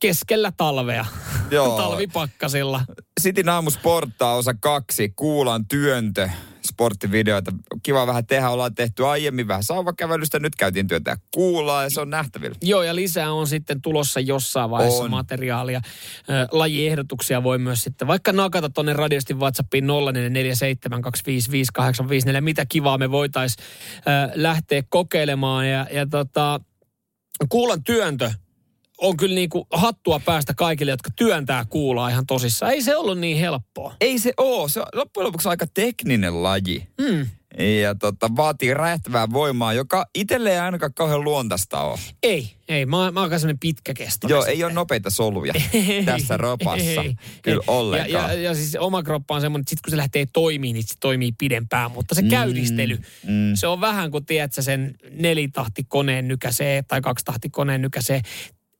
[0.00, 1.06] keskellä talvea.
[1.50, 1.76] Joo.
[1.82, 2.80] Talvipakkasilla.
[3.20, 6.30] Sitin aamu sporttaa osa kaksi, kuulan työntö,
[6.78, 7.52] sporttivideoita.
[7.82, 12.10] Kiva vähän tehdä, ollaan tehty aiemmin vähän sauvakävelystä, nyt käytiin työtä kuulaa ja se on
[12.10, 12.56] nähtävillä.
[12.62, 15.10] Joo, ja lisää on sitten tulossa jossain vaiheessa On.
[15.10, 15.80] materiaalia.
[16.30, 19.88] Ö, lajiehdotuksia voi myös sitten vaikka nakata tuonne radiosti WhatsAppiin 0447255854,
[22.40, 23.66] mitä kivaa me voitaisiin
[24.34, 25.68] lähteä kokeilemaan.
[25.68, 26.60] Ja, ja tota,
[27.48, 28.30] kuulan työntö
[28.98, 32.72] on kyllä niin kuin hattua päästä kaikille, jotka työntää kuulaa ihan tosissaan.
[32.72, 33.94] Ei se ollut niin helppoa.
[34.00, 36.88] Ei se oo, se on loppujen lopuksi aika tekninen laji.
[37.00, 37.26] Mm.
[37.82, 41.98] Ja tota, vaatii räjähtävää voimaa, joka itselle ei ainakaan kauhean luontaista ole.
[42.22, 42.86] Ei, ei.
[42.86, 44.34] Mä, mä oon sellainen pitkäkestoinen.
[44.34, 44.56] Joo, sitten.
[44.56, 47.02] ei ole nopeita soluja Ei, tässä ropassa.
[47.02, 47.64] ei, Kyllä ei.
[47.66, 48.10] ollenkaan.
[48.10, 50.82] Ja, ja, ja siis oma kroppa on semmoinen, että sit kun se lähtee toimimaan, niin
[50.82, 51.90] se toimii pidempään.
[51.90, 53.54] Mutta se käydistely, mm.
[53.54, 58.22] se on vähän kuin tiedät sä sen nelitahtikoneen nykäsee tai kaksitahtikoneen nykäsee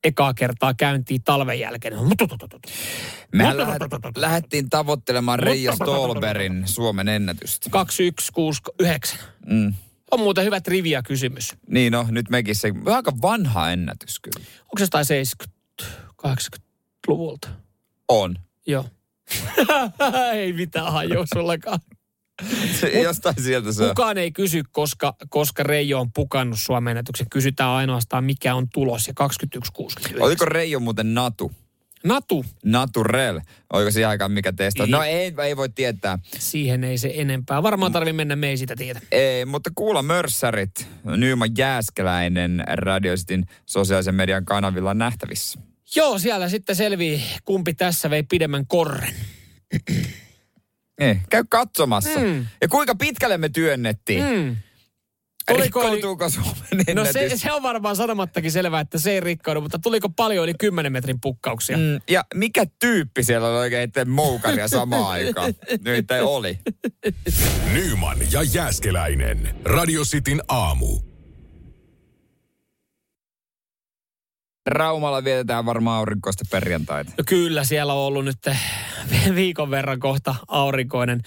[0.04, 1.94] ekaa kertaa käyntiin talven jälkeen.
[3.32, 3.82] Lähet,
[4.16, 7.70] lähdettiin tavoittelemaan Reijo Stolberin Suomen ennätystä.
[7.70, 9.18] 2169.
[9.46, 9.74] Mm.
[10.10, 11.54] On muuten hyvä trivia kysymys.
[11.70, 14.46] Niin no, nyt mekin se, aika vanha ennätys kyllä.
[14.60, 15.06] Onko se jostain
[16.26, 17.48] 70-80-luvulta?
[18.08, 18.36] On.
[18.66, 18.84] Joo.
[20.32, 21.78] Ei mitään hajua sullakaan.
[22.80, 23.88] Se, jostain sieltä se.
[23.88, 27.30] Kukaan ei kysy, koska, koska Reijo on pukannut Suomen ennätyksen.
[27.30, 29.08] Kysytään ainoastaan, mikä on tulos.
[29.08, 29.14] Ja
[30.16, 30.22] 21,69.
[30.22, 31.52] Oliko Reijo muuten Natu?
[32.04, 33.40] Natu, Naturel.
[33.72, 34.84] Oliko siihen aikaan mikä testa?
[34.84, 34.90] Ei.
[34.90, 36.18] No ei, ei voi tietää.
[36.38, 37.62] siihen ei se enempää.
[37.62, 39.00] Varmaan tarvii mennä, me ei sitä tiedä.
[39.12, 45.60] Ei, mutta kuulla mörssärit, Nyyman Jääskeläinen Radiositin sosiaalisen median kanavilla nähtävissä.
[45.96, 49.14] Joo, siellä sitten selvii, kumpi tässä vei pidemmän korren.
[50.98, 52.20] Ei, käy katsomassa.
[52.20, 52.46] Mm.
[52.60, 54.24] Ja kuinka pitkälle me työnnettiin?
[54.24, 54.56] Mm.
[55.48, 59.78] Tuliko Rikkoutuuko Suomen No se, se on varmaan sanomattakin selvää, että se ei rikkoudu, mutta
[59.78, 61.76] tuliko paljon yli 10 metrin pukkauksia?
[61.76, 61.82] Mm.
[61.82, 65.54] Mm, ja mikä tyyppi siellä oli oikein itse moukaria samaan aikaan?
[65.84, 66.58] Nyt ei oli.
[67.72, 69.54] Nyman ja Jääskeläinen.
[69.64, 71.07] Radio Cityn aamu.
[74.68, 77.12] Raumalla vietetään varmaan aurinkoista perjantaita.
[77.18, 78.38] No kyllä, siellä on ollut nyt
[79.34, 81.20] viikon verran kohta aurinkoinen,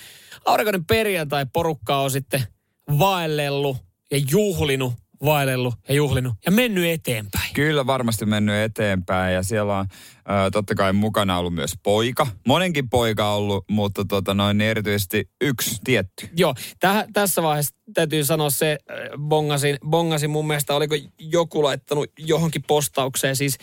[0.46, 1.46] aurinkoinen perjantai.
[1.54, 2.44] Porukka on sitten
[3.00, 3.78] vaellellut
[4.12, 4.94] ja juhlinut,
[5.26, 7.54] vaellellut ja juhlinut ja mennyt eteenpäin.
[7.54, 12.28] Kyllä varmasti mennyt eteenpäin ja siellä on ö, totta kai mukana ollut myös poika.
[12.48, 16.30] Monenkin poika ollut, mutta tota noin, niin erityisesti yksi tietty.
[16.38, 22.10] Joo, täh, tässä vaiheessa täytyy sanoa se, äh, bongasin, bongasin mun mielestä, oliko joku laittanut
[22.20, 23.58] johonkin postaukseen siis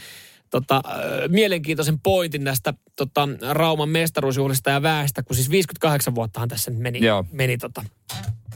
[0.51, 0.93] tota, äh,
[1.29, 7.25] mielenkiintoisen pointin näistä tota, Rauman mestaruusjuhlista ja väestä, kun siis 58 vuottahan tässä meni, Joo.
[7.33, 7.85] meni tota,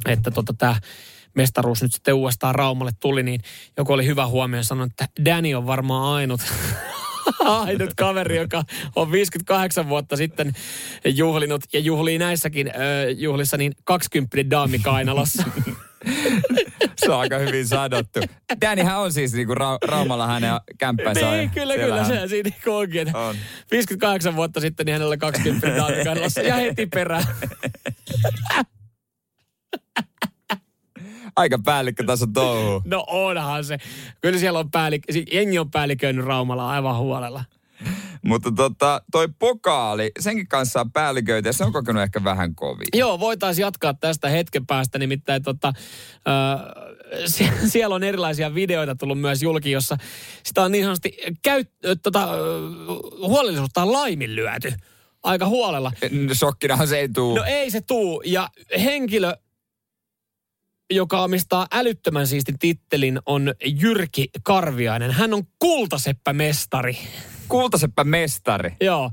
[0.06, 0.76] että tota, tämä
[1.34, 3.40] mestaruus nyt sitten uudestaan Raumalle tuli, niin
[3.76, 6.40] joku oli hyvä huomio ja sanoi, että Danny on varmaan ainut,
[7.44, 8.62] ainut kaveri, joka
[8.96, 10.52] on 58 vuotta sitten
[11.04, 15.44] juhlinut ja juhlii näissäkin ö, juhlissa niin 20 daami kainalossa.
[16.96, 18.20] Se on aika hyvin sanottu.
[18.60, 21.30] Dannyhän on siis niinku Ra- Raumalla hänen kämppänsä.
[21.30, 22.04] Niin, kyllä, kyllä.
[22.04, 23.16] Se siinä niinku onkin.
[23.16, 23.36] On.
[23.70, 27.24] 58 vuotta sitten niin hänellä 20 daami kainalossa ja heti perään.
[31.36, 32.82] Aika päällikkötason touhu.
[32.84, 33.78] No onhan se.
[34.20, 37.44] Kyllä siellä on päällik- si- jengi on päälliköinyt Raumalla aivan huolella.
[38.24, 42.86] Mutta tota, toi pokaali, senkin kanssa on päälliköitä ja se on kokenut ehkä vähän kovin.
[42.94, 45.72] Joo, voitaisiin jatkaa tästä hetken päästä, nimittäin tota,
[46.28, 49.96] ö, sie- siellä on erilaisia videoita tullut myös julki, jossa
[50.44, 52.28] sitä on niin sanotusti käyt, ö, tota,
[53.26, 54.72] huolellisuutta on laiminlyöty
[55.22, 55.92] aika huolella.
[56.34, 57.36] Shokkinahan se ei tuu.
[57.36, 58.48] No ei se tuu, ja
[58.84, 59.34] henkilö,
[60.92, 65.10] joka omistaa älyttömän siistin tittelin, on Jyrki Karviainen.
[65.10, 66.98] Hän on kultaseppämestari.
[67.48, 68.76] Kultaseppä mestari.
[68.80, 69.10] Joo.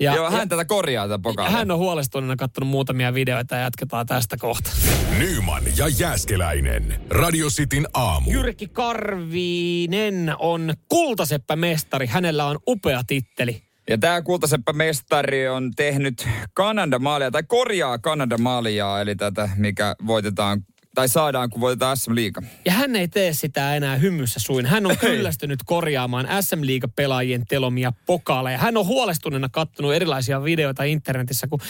[0.00, 1.52] Ja, Joo, hän ja, tätä korjaa tätä pokaalia.
[1.52, 4.70] hän on huolestuneena katsonut muutamia videoita ja jatketaan tästä kohta.
[5.18, 7.00] Nyman ja Jääskeläinen.
[7.10, 8.30] Radio Cityn aamu.
[8.30, 12.06] Jyrki Karvinen on kultaseppämestari.
[12.06, 13.62] Hänellä on upea titteli.
[13.90, 19.96] Ja tämä kultaseppä mestari on tehnyt Kanadan maalia, tai korjaa Kanadan maalia, eli tätä, mikä
[20.06, 20.60] voitetaan,
[20.94, 22.42] tai saadaan, kun voitetaan SM Liiga.
[22.64, 24.66] Ja hän ei tee sitä enää hymyssä suin.
[24.66, 28.58] Hän on kyllästynyt korjaamaan SM Liiga-pelaajien telomia pokaaleja.
[28.58, 31.60] Hän on huolestuneena kattonut erilaisia videoita internetissä, kun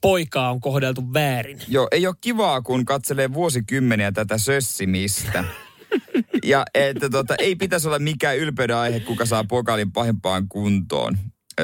[0.00, 1.58] poikaa on kohdeltu väärin.
[1.68, 5.44] Joo, ei ole kivaa, kun katselee vuosikymmeniä tätä sössimistä.
[6.44, 11.18] ja että tota, ei pitäisi olla mikään ylpeyden aihe, kuka saa pokaalin pahimpaan kuntoon.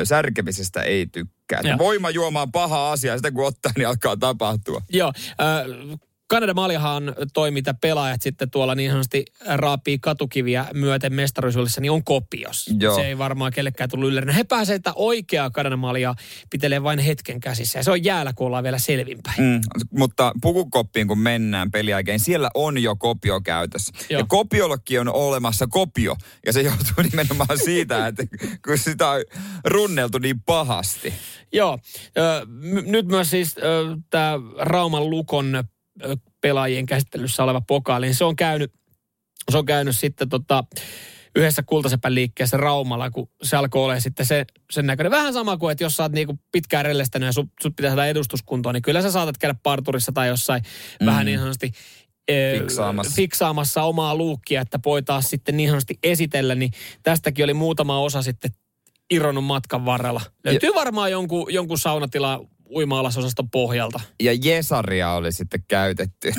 [0.05, 1.62] Särkemisestä ei tykkää.
[1.79, 4.83] Voima juomaan paha asia, sitä kun ottaa, niin alkaa tapahtua.
[4.90, 5.99] Joo, äh,
[6.33, 12.05] Kanadan maalihan toi, mitä pelaajat sitten tuolla niin sanotusti raapii katukiviä myöten mestaruisuudessa, niin on
[12.05, 12.71] kopios.
[12.81, 12.95] Joo.
[12.95, 14.33] Se ei varmaan kellekään tullut yllärinä.
[14.33, 16.14] He pääsevät sitä oikeaa Kanadan maalia
[16.51, 17.79] pitelee vain hetken käsissä.
[17.79, 19.37] Ja se on jäällä, kun ollaan vielä selvinpäin.
[19.40, 23.92] Mm, mutta pukukoppiin kun mennään peliaikeen, siellä on jo kopio käytössä.
[24.11, 24.21] Joo.
[24.21, 26.16] Ja kopiollekin on olemassa kopio.
[26.47, 28.23] Ja se johtuu nimenomaan siitä, että
[28.64, 29.25] kun sitä on
[29.64, 31.14] runneltu niin pahasti.
[31.53, 31.79] Joo,
[32.18, 33.57] ö, m- nyt myös siis
[34.11, 35.64] tämä Rauman Lukon
[36.41, 38.73] pelaajien käsittelyssä oleva pokaali, niin se on käynyt,
[39.51, 40.65] se on käynyt sitten tota,
[41.37, 45.11] yhdessä kultasepän liikkeessä Raumalla, kun se alkoi olla sitten se, sen näköinen.
[45.11, 48.07] Vähän sama kuin, että jos sä oot niinku pitkään rellestänyt ja sut, sut pitää saada
[48.07, 50.62] edustuskuntoon, niin kyllä sä saatat käydä parturissa tai jossain
[51.01, 51.07] mm.
[51.07, 51.73] vähän niin sanotusti
[52.31, 53.15] ö, Fiksaamassa.
[53.17, 56.71] fiksaamassa omaa luukkia, että voi taas sitten niin sanotusti esitellä, niin
[57.03, 58.51] tästäkin oli muutama osa sitten
[59.11, 60.21] irronnut matkan varrella.
[60.45, 62.41] Löytyy varmaan jonkun, jonkun saunatila
[62.75, 64.01] uima-alasosaston pohjalta.
[64.23, 66.33] Ja Jesaria oli sitten käytetty.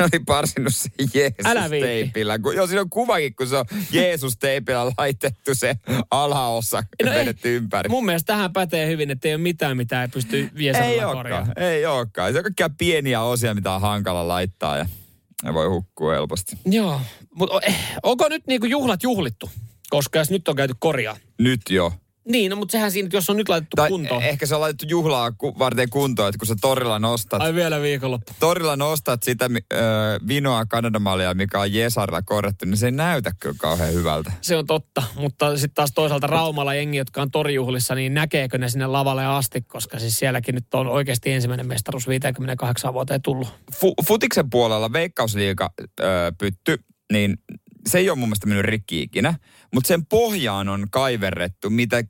[0.00, 0.88] oli parsinut se.
[1.14, 2.38] Jeesus-teipillä.
[2.38, 5.76] Kun, joo, siinä on kuvakin, kun se on Jeesus-teipillä laitettu se
[6.10, 7.88] alaosa No ei, vedetty ympäri.
[7.88, 11.52] Mun mielestä tähän pätee hyvin, että ei ole mitään, mitä ei pysty ei viesellä korjaamaan.
[11.62, 12.32] ei olekaan.
[12.32, 14.86] Se on kaikkia pieniä osia, mitä on hankala laittaa ja,
[15.44, 16.56] ja voi hukkua helposti.
[16.64, 17.00] Joo,
[17.34, 17.60] mutta
[18.02, 19.50] onko nyt niinku juhlat juhlittu?
[19.90, 21.16] Koska jos nyt on käyty korjaa.
[21.38, 21.92] Nyt jo.
[22.28, 24.22] Niin, no, mutta sehän siinä, että jos on nyt laitettu Tai kuntoon.
[24.22, 27.80] ehkä se on laitettu juhlaa ku, varten kuntoon, että kun sä torilla nostat, Ai vielä
[27.82, 28.32] viikonloppu.
[28.40, 29.76] torilla nostat sitä ö,
[30.28, 34.32] vinoa Kanadamalia, mikä on Jesarilla korjattu, niin se ei näytä kyllä kauhean hyvältä.
[34.40, 38.68] Se on totta, mutta sitten taas toisaalta Raumalla jengi, jotka on torijuhlissa, niin näkeekö ne
[38.68, 43.48] sinne lavalle asti, koska siis sielläkin nyt on oikeasti ensimmäinen mestaruus 58 vuoteen tullut.
[43.74, 46.04] Fu- futiksen puolella Veikkausliiga ö,
[46.38, 46.78] pytty,
[47.12, 47.36] niin
[47.88, 49.34] se ei ole mun mielestä mennyt rikki ikinä,
[49.74, 52.04] mutta sen pohjaan on kaiverrettu mitä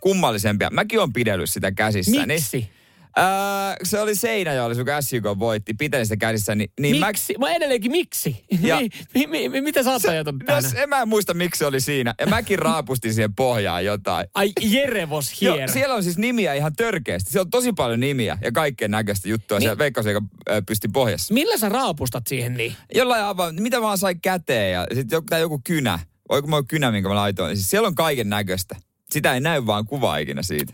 [0.00, 0.70] kummallisempia.
[0.70, 2.26] Mäkin on pidellyt sitä käsissä.
[2.26, 2.70] Miksi?
[3.16, 7.34] Ää, se oli Seinäjoella, kun SJK voitti, pitelin sitä käsissä, niin, niin mä, miksi?
[7.38, 8.44] Mä edelleenkin miksi?
[8.62, 11.66] Ja- mi, mi, mi, mi, mitä sä oot ajatunut no, en mä muista, miksi se
[11.66, 12.14] oli siinä.
[12.20, 14.26] Ja mäkin raapustin siihen pohjaan jotain.
[14.34, 15.72] Ai Jerevos Joo, here.
[15.72, 17.30] siellä on siis nimiä ihan törkeästi.
[17.30, 19.62] Siellä on tosi paljon nimiä ja kaikkeen näköistä juttua Niin.
[19.64, 21.34] siellä Veikkausliiga ö, pysti pohjassa.
[21.34, 22.76] Millä sä raapustat siihen niin?
[22.94, 25.98] Jollain aivan, mitä vaan sai käteen ja sitten joku, joku kynä.
[26.28, 27.56] Oiko mulla kynä, minkä mä laitoin?
[27.56, 28.76] Siis siellä on kaiken näköistä.
[29.10, 30.72] Sitä ei näy vaan kuva ikinä siitä.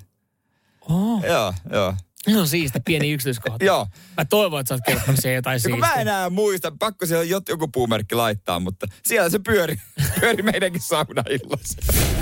[0.88, 1.24] Oh.
[1.24, 1.94] Joo, joo.
[2.24, 3.64] Se on siisti, pieni yksityiskohta.
[3.70, 3.86] Joo.
[4.16, 6.02] Mä toivon, että sä oot kertonut siihen jotain kun mä siistiä.
[6.02, 9.76] enää muista, pakko siellä jot- joku puumerkki laittaa, mutta siellä se pyöri,
[10.20, 11.78] pyöri meidänkin saunaillassa.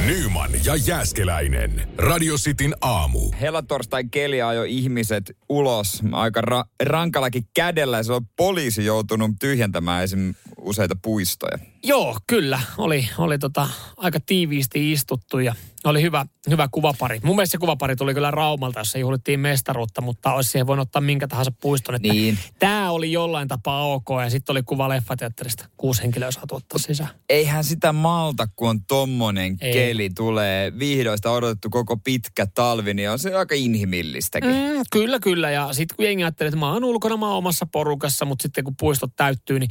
[0.07, 1.89] Nyman ja Jääskeläinen.
[1.99, 3.31] Radio Cityn aamu.
[3.41, 10.35] Helatorstain keli ajoi ihmiset ulos aika ra- rankallakin kädellä se on poliisi joutunut tyhjentämään esim.
[10.61, 11.59] useita puistoja.
[11.85, 12.61] Joo, kyllä.
[12.79, 15.55] Oli, oli tota, aika tiiviisti istuttu ja
[15.91, 17.21] oli hyvä, hyvä kuvapari.
[17.23, 21.03] Mun mielestä se kuvapari tuli kyllä Raumalta, jossa juhlittiin mestaruutta, mutta olisi siihen voinut ottaa
[21.03, 21.95] minkä tahansa puiston.
[21.95, 22.39] Että Niin.
[22.59, 25.69] Tämä oli jollain tapaa ok ja sitten oli kuva leffateatterista.
[25.77, 27.11] Kuusi henkilöä saatu ottaa sisään.
[27.29, 29.73] Eihän sitä malta, kun on tommonen Ei.
[29.73, 30.73] keli tulee.
[30.79, 34.51] Vihdoista odotettu koko pitkä talvi, niin on se aika inhimillistäkin.
[34.51, 35.51] Mm, kyllä, kyllä.
[35.51, 38.65] Ja sitten kun jengi ajattelee, että mä oon ulkona, mä oon omassa porukassa, mutta sitten
[38.65, 39.71] kun puistot täyttyy, niin,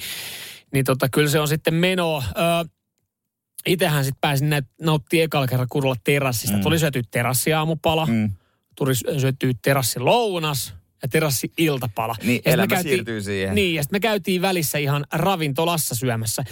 [0.74, 2.24] niin tota, kyllä se on sitten meno.
[2.38, 2.76] Öö,
[3.68, 6.58] Itehän sitten pääsin näitä, nauttia ekalla kerran kuulla terassista.
[6.58, 6.64] Mm.
[6.64, 8.32] Tuli syötyä terassiaamupala, mm.
[8.76, 12.16] Tuli syötyä terassi lounas ja terassi iltapala.
[12.24, 13.56] Niin, Ja elämä siirtyy siihen.
[13.56, 16.44] Niin, ja sitten me käytiin välissä ihan ravintolassa syömässä.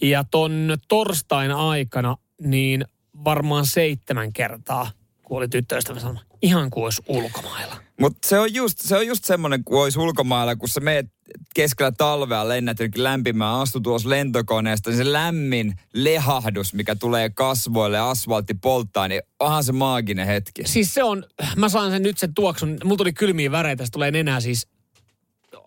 [0.00, 2.84] Ja ton torstain aikana, niin
[3.24, 4.90] varmaan seitsemän kertaa,
[5.32, 7.76] kun oli tyttöystävä sanonut, ihan kuin olisi ulkomailla.
[8.00, 11.06] Mutta se on just, se on just semmoinen, kun olisi ulkomailla, kun sä meet
[11.54, 17.96] keskellä talvea, lennät jonnekin lämpimään, astut tuossa lentokoneesta, niin se lämmin lehahdus, mikä tulee kasvoille
[17.96, 20.62] ja asfaltti polttaa, niin onhan se maaginen hetki.
[20.64, 21.24] Siis se on,
[21.56, 24.68] mä saan sen nyt sen tuoksun, mulla tuli kylmiä väreitä, se tulee nenää siis,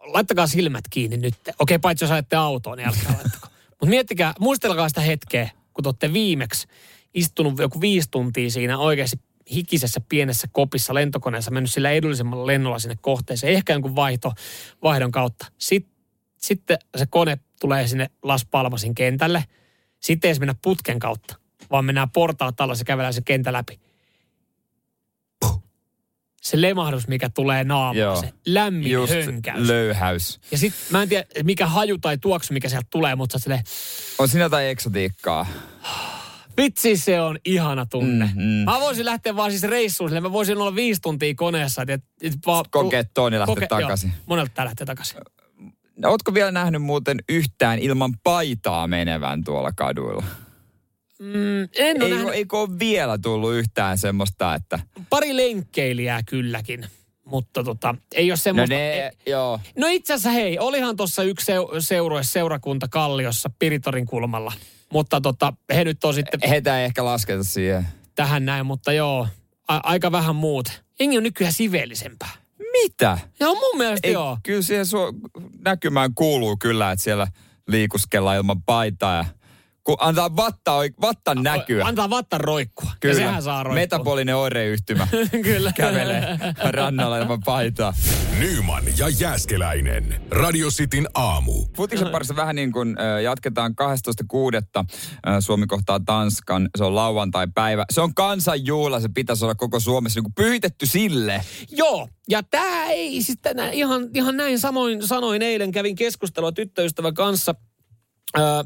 [0.01, 1.35] laittakaa silmät kiinni nyt.
[1.59, 3.47] Okei, paitsi jos ajatte autoon, niin älkää laittako.
[3.69, 6.67] Mutta miettikää, muistelkaa sitä hetkeä, kun te olette viimeksi
[7.15, 12.95] istunut joku viisi tuntia siinä oikeasti hikisessä pienessä kopissa lentokoneessa, mennyt sillä edullisemmalla lennolla sinne
[13.01, 14.31] kohteeseen, ehkä jonkun vaihto,
[14.83, 15.45] vaihdon kautta.
[15.57, 15.91] Sitten,
[16.37, 19.43] sitten se kone tulee sinne Las Palmasin kentälle.
[19.99, 21.35] Sitten ei edes mennä putken kautta,
[21.71, 23.79] vaan mennään portaat alla, se kävelee se kenttä läpi.
[25.39, 25.63] Puh.
[26.41, 28.21] Se lemahdus, mikä tulee naamaan, Joo.
[28.21, 29.67] se lämmin Just hönkäys.
[29.67, 30.39] löyhäys.
[30.51, 33.63] ja sitten mä en tiedä, mikä haju tai tuoksu, mikä sieltä tulee, mutta sä silleen,
[34.19, 35.47] On siinä jotain eksotiikkaa.
[36.57, 38.31] vitsi se on ihana tunne.
[38.35, 38.47] Mm, mm.
[38.65, 41.81] Mä voisin lähteä vaan siis reissuun, silleen, mä voisin olla viisi tuntia koneessa.
[41.81, 44.09] Et, et, vaan, Kokea ton ja lähteä koke- takaisin.
[44.09, 45.17] Joo, monelta tää lähtee takaisin.
[45.97, 50.23] No, Ootko vielä nähnyt muuten yhtään ilman paitaa menevän tuolla kaduilla?
[51.19, 54.79] Mm, en ole Ei, nähnyt eikö ole vielä tullut yhtään semmoista, että...
[55.09, 56.85] pari lenkkeilijää kylläkin,
[57.25, 58.75] mutta tota, ei ole No semmoista...
[58.75, 59.59] ne, joo.
[59.77, 64.53] No itse asiassa hei, olihan tuossa yksi seu- seurue, seurakunta Kalliossa Piritorin kulmalla.
[64.93, 67.87] Mutta tota, he nyt on sitten Heitä ei ehkä lasketa siihen.
[68.15, 69.27] tähän näin, mutta joo,
[69.67, 70.83] a- aika vähän muut.
[70.99, 72.29] Jengi on nykyään siveellisempää.
[72.71, 73.17] Mitä?
[73.39, 74.37] Joo, mun mielestä Ei, joo.
[74.43, 77.27] kyllä siihen su- näkymään kuuluu kyllä, että siellä
[77.67, 79.25] liikuskellaan ilman paitaa ja
[79.85, 81.85] kun antaa vatta, oik- vattan näkyä.
[81.85, 82.91] Antaa vattan roikkua.
[82.99, 83.13] Kyllä.
[83.13, 83.81] Ja sehän saa roikkua.
[83.81, 85.07] Metabolinen oireyhtymä
[85.43, 85.71] Kyllä.
[85.75, 86.37] kävelee
[86.71, 87.93] rannalla ilman paitaa.
[88.39, 90.21] Nyman ja Jääskeläinen.
[90.31, 91.65] Radio Cityn aamu.
[91.77, 94.85] Futiksen parissa vähän niin kuin jatketaan 12.6.
[95.27, 96.69] Äh, Suomi kohtaa Tanskan.
[96.77, 97.85] Se on lauantai-päivä.
[97.93, 98.99] Se on kansanjuhla.
[98.99, 101.41] Se pitäisi olla koko Suomessa niin kuin pyhitetty sille.
[101.71, 107.13] Joo, ja tämä ei siis tänään ihan, ihan näin samoin sanoin eilen, kävin keskustelua tyttöystävän
[107.13, 107.55] kanssa.
[108.37, 108.63] Öö,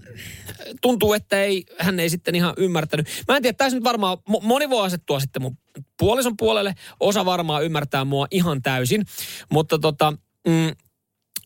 [0.81, 3.07] tuntuu, että ei, hän ei sitten ihan ymmärtänyt.
[3.27, 5.57] Mä en tiedä, tässä nyt varmaan, mo- moni voi asettua sitten mun
[5.99, 9.05] puolison puolelle, osa varmaan ymmärtää mua ihan täysin,
[9.51, 10.13] mutta tota,
[10.47, 10.75] mm,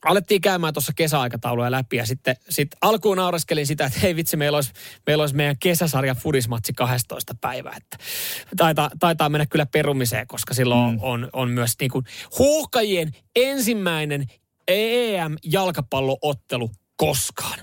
[0.05, 4.55] alettiin käymään tuossa kesäaikatauluja läpi ja sitten sit alkuun naureskelin sitä, että hei vitsi, meillä
[4.55, 4.71] olisi,
[5.07, 7.75] meillä olisi meidän kesäsarjan fudismatsi 12 päivää.
[7.77, 7.97] Että
[8.57, 10.97] taitaa, taitaa mennä kyllä perumiseen, koska silloin mm.
[11.01, 12.05] on, on myös niin kuin
[12.39, 14.25] huuhkajien ensimmäinen
[14.67, 17.59] EM-jalkapalloottelu koskaan.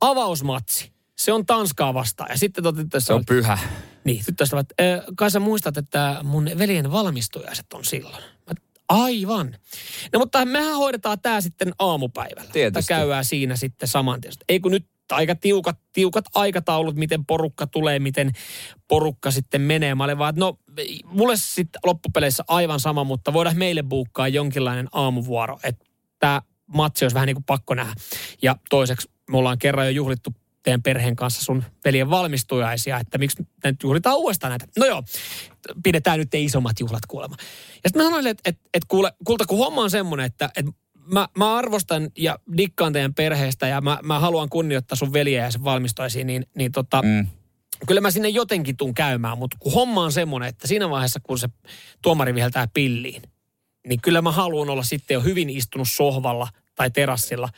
[0.00, 0.92] Avausmatsi.
[1.16, 2.30] Se on Tanskaa vastaan.
[2.30, 3.58] Ja sitten tota, Se on pyhä.
[4.04, 8.22] niin, tyttöystävät, äh, kai sä muistat, että mun veljen valmistujaiset on silloin.
[8.46, 8.54] Mä,
[8.88, 9.56] aivan.
[10.12, 12.50] No mutta mehän hoidetaan tämä sitten aamupäivällä.
[12.52, 12.88] Tietysti.
[12.88, 14.32] Tai käydään siinä sitten saman tien.
[14.48, 18.32] Ei kun nyt aika tiukat, tiukat aikataulut, miten porukka tulee, miten
[18.88, 19.94] porukka sitten menee.
[19.94, 20.58] Mä olin vaan, että no
[21.04, 25.84] mulle sitten loppupeleissä aivan sama, mutta voidaan meille buukkaa jonkinlainen aamuvuoro, että
[26.18, 27.94] tämä matsi olisi vähän niin kuin pakko nähdä.
[28.42, 33.42] Ja toiseksi me ollaan kerran jo juhlittu teidän perheen kanssa sun veljen valmistujaisia, että miksi
[33.42, 34.66] me nyt juhlitaan uudestaan näitä.
[34.78, 35.02] No joo,
[35.82, 37.36] pidetään nyt ne isommat juhlat kuulemma.
[37.84, 40.72] Ja sitten mä sanoin, että, että, että kuule, kulta, kun homma on semmoinen, että, että
[41.12, 45.50] mä, mä arvostan ja dikkaan teidän perheestä ja mä, mä haluan kunnioittaa sun veljeä ja
[45.50, 47.26] sen valmistujaisia, niin, niin tota, Mm.
[47.86, 51.38] kyllä mä sinne jotenkin tuun käymään, mutta kun homma on semmoinen, että siinä vaiheessa, kun
[51.38, 51.48] se
[52.02, 53.22] tuomari viheltää pilliin,
[53.88, 57.48] niin kyllä mä haluan olla sitten jo hyvin istunut sohvalla tai terassilla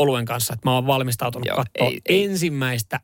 [0.00, 3.00] oluen kanssa, että mä oon valmistautunut Joo, katsoa ei- ei- ensimmäistä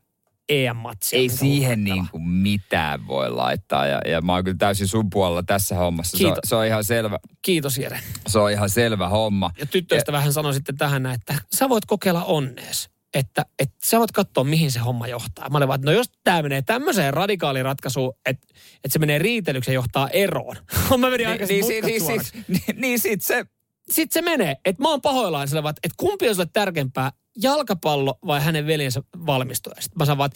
[0.49, 1.19] EM-matsia.
[1.19, 3.87] Ei siihen niin kuin mitään voi laittaa.
[3.87, 6.17] Ja, ja mä oon kyllä täysin sun puolella tässä hommassa.
[6.17, 6.49] Se on, Kiitos.
[6.49, 7.99] se on ihan selvä, Kiitos Jere.
[8.27, 9.51] se on ihan selvä homma.
[9.59, 12.89] Ja tyttöistä vähän sanoi sitten tähän että sä voit kokeilla onnees.
[13.13, 15.49] Että, että sä voit katsoa, mihin se homma johtaa.
[15.49, 19.19] Mä olin vaan, että no jos tämä menee tämmöiseen radikaaliin ratkaisuun, että, että se menee
[19.19, 20.55] riitelyksi ja johtaa eroon.
[20.97, 23.45] Mä menin aika niin, niin, niin, niin, sit, niin, niin sit se,
[23.91, 28.41] sit se menee, että mä oon pahoillaan sillä, että kumpi on sulle tärkeämpää, jalkapallo vai
[28.41, 29.75] hänen veljensä valmistuja.
[29.79, 30.31] Sitten mä sanon vaan,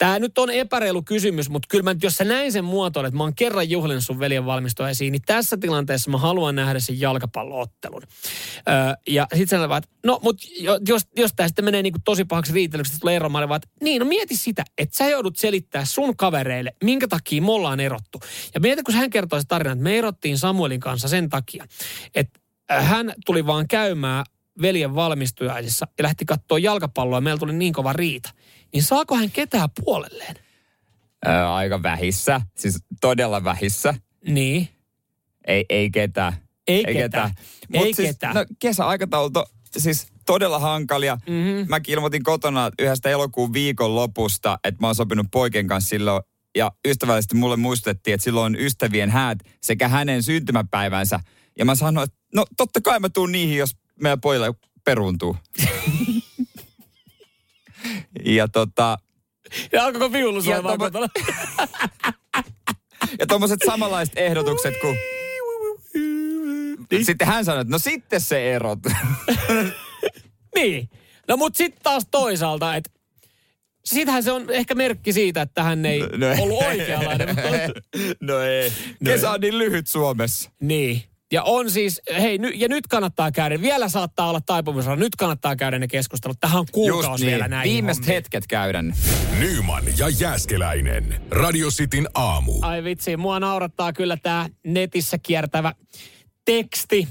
[0.00, 3.22] Tämä nyt on epäreilu kysymys, mutta kyllä mä, jos sä näin sen muotoilet, että mä
[3.22, 8.02] oon kerran juhlinut sun veljen valmistujaisiin, niin tässä tilanteessa mä haluan nähdä sen jalkapalloottelun.
[8.68, 8.74] Öö,
[9.08, 10.46] ja sitten sä että no, mutta
[10.88, 14.00] jos, jos tämä sitten menee niin kuin tosi pahaksi riitelyksi, tulee ero, mä että niin,
[14.00, 18.20] no mieti sitä, että sä joudut selittää sun kavereille, minkä takia me ollaan erottu.
[18.54, 21.66] Ja mieti, kun hän kertoi se tarina, että me erottiin Samuelin kanssa sen takia,
[22.14, 22.40] että
[22.70, 24.24] hän tuli vaan käymään
[24.62, 28.30] veljen valmistujaisissa ja lähti katsoa jalkapalloa ja meillä tuli niin kova riita
[28.72, 30.34] niin saako hän ketään puolelleen?
[31.24, 33.94] Ää, aika vähissä, siis todella vähissä.
[34.26, 34.68] Niin.
[35.46, 36.32] Ei, ei ketään.
[36.66, 37.30] Ei, ei ketään.
[37.74, 38.34] Mut ei siis, ketään.
[38.34, 39.44] No, kesäaikataulut on
[39.76, 41.18] siis todella hankalia.
[41.26, 41.66] Mm-hmm.
[41.68, 46.22] Mäkin ilmoitin kotona yhdestä elokuun viikon lopusta, että mä oon sopinut poikien kanssa silloin.
[46.56, 51.20] Ja ystävällisesti mulle muistettiin, että silloin on ystävien häät sekä hänen syntymäpäivänsä.
[51.58, 54.54] Ja mä sanoin, että no totta kai mä tuun niihin, jos meidän pojille
[54.84, 55.36] peruuntuu.
[58.24, 58.98] Ja tota...
[59.72, 61.08] Ja alkoiko viulu soimaan ja kotona?
[63.20, 64.96] ja tuommoiset samanlaiset ehdotukset kuin...
[66.90, 67.04] Niin.
[67.04, 68.78] Sitten hän sanoi, että no sitten se erot.
[70.56, 70.90] niin.
[71.28, 72.90] No mut sitten taas toisaalta, että
[73.84, 77.36] Siitähän se on ehkä merkki siitä, että hän ei no, no ollut oikeanlainen.
[78.20, 78.72] no ei.
[79.04, 80.50] Kesä no on niin lyhyt Suomessa.
[80.60, 81.02] Niin.
[81.32, 85.56] Ja on siis, hei, ny, ja nyt kannattaa käydä, vielä saattaa olla taipumus, nyt kannattaa
[85.56, 86.36] käydä ne keskustelut.
[86.40, 87.32] Tähän on kuukausi niin.
[87.32, 87.70] vielä näin.
[87.70, 88.94] Viimeiset hetket käydään.
[89.38, 91.22] Nyman ja Jääskeläinen.
[91.30, 92.52] Radio Cityn aamu.
[92.62, 95.74] Ai vitsi, mua naurattaa kyllä tämä netissä kiertävä
[96.44, 97.08] teksti.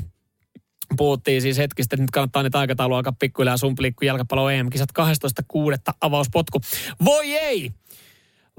[0.97, 5.93] Puhuttiin siis hetkistä, että nyt kannattaa nyt aikataulu alkaa pikkuhiljaa sumpliikku jalkapallo EM-kisat 12.6.
[6.01, 6.61] avauspotku.
[7.05, 7.71] Voi ei!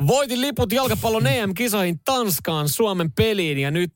[0.06, 3.92] Voitin liput jalkapallon EM-kisoihin Tanskaan Suomen peliin ja nyt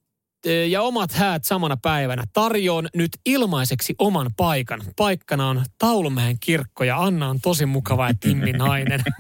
[0.71, 2.25] ja omat häät samana päivänä.
[2.33, 4.83] Tarjoon nyt ilmaiseksi oman paikan.
[4.97, 9.01] Paikkana on Taulumäen kirkko ja Anna on tosi mukava ja Timmi nainen.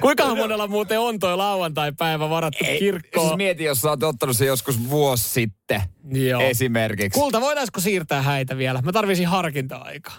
[0.00, 3.26] Kuinka monella muuten on toi lauantai-päivä varattu Ei, kirkkoon?
[3.26, 5.82] Siis mieti, jos sä oot ottanut se joskus vuosi sitten
[6.12, 6.40] Joo.
[6.40, 7.20] esimerkiksi.
[7.20, 8.82] Kulta, voitaisiko siirtää häitä vielä?
[8.82, 10.16] Mä tarvisin harkinta-aikaa.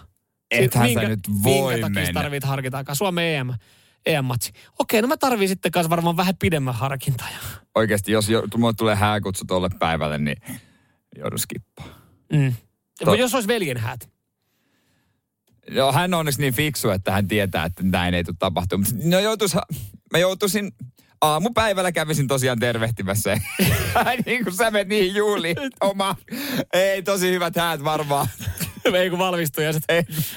[0.50, 2.20] Ethän minkä, sä nyt voi minkä takia mennä.
[2.20, 2.94] tarvit harkinta-aikaa?
[2.94, 3.48] Suomen EM
[4.06, 4.52] EM-matsi.
[4.78, 7.28] Okei, no mä tarviin sitten kanssa varmaan vähän pidemmän harkintaa.
[7.74, 10.36] Oikeasti, jos jo, mulle tulee hääkutsu tuolle päivälle, niin
[11.16, 11.90] joudun skippaan.
[12.32, 12.54] Mm.
[13.04, 14.10] To- jos olisi veljen häät.
[15.70, 18.90] No hän on onneksi niin fiksu, että hän tietää, että näin ei tule tapahtumaan.
[19.04, 19.54] No joutuis,
[20.12, 20.72] mä joutuisin,
[21.20, 23.40] aamupäivällä kävisin tosiaan tervehtimässä.
[24.26, 25.56] niin kuin sä menet niihin juhliin.
[25.80, 26.16] Oma,
[26.72, 28.26] ei tosi hyvät häät varmaan.
[29.00, 29.82] ei kun valmistujaiset.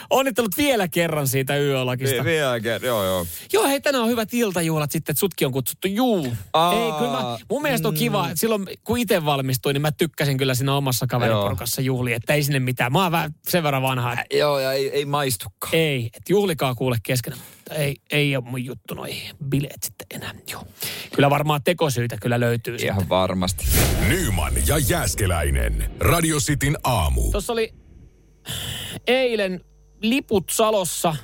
[0.09, 2.15] Onnittelut vielä kerran siitä yölakista.
[2.15, 3.27] Niin, vielä kerran, joo joo.
[3.53, 5.87] Joo, hei tänään on hyvät iltajuhlat sitten, että sutkin on kutsuttu.
[5.87, 6.33] Juu.
[6.53, 9.91] Aa, ei, kyllä mä, mun mielestä on kiva, että silloin kun itse valmistuin, niin mä
[9.91, 12.91] tykkäsin kyllä siinä omassa kaveriporukassa juhli, että ei sinne mitään.
[12.91, 14.13] Mä oon vähän sen verran vanha.
[14.13, 14.37] Että...
[14.37, 15.75] Joo, ja ei, ei maistukaan.
[15.75, 17.35] Ei, että juhlikaa kuule keskenä.
[17.71, 20.33] Ei, ei ole mun juttu noihin bileet sitten enää.
[20.51, 20.67] Joo.
[21.15, 23.09] Kyllä varmaan tekosyitä kyllä löytyy Ihan sitten.
[23.09, 23.65] varmasti.
[24.07, 25.91] Nyman ja Jääskeläinen.
[25.99, 27.31] Radio Cityn aamu.
[27.31, 27.73] Tuossa oli
[29.07, 29.61] eilen
[30.01, 31.15] liput Salossa.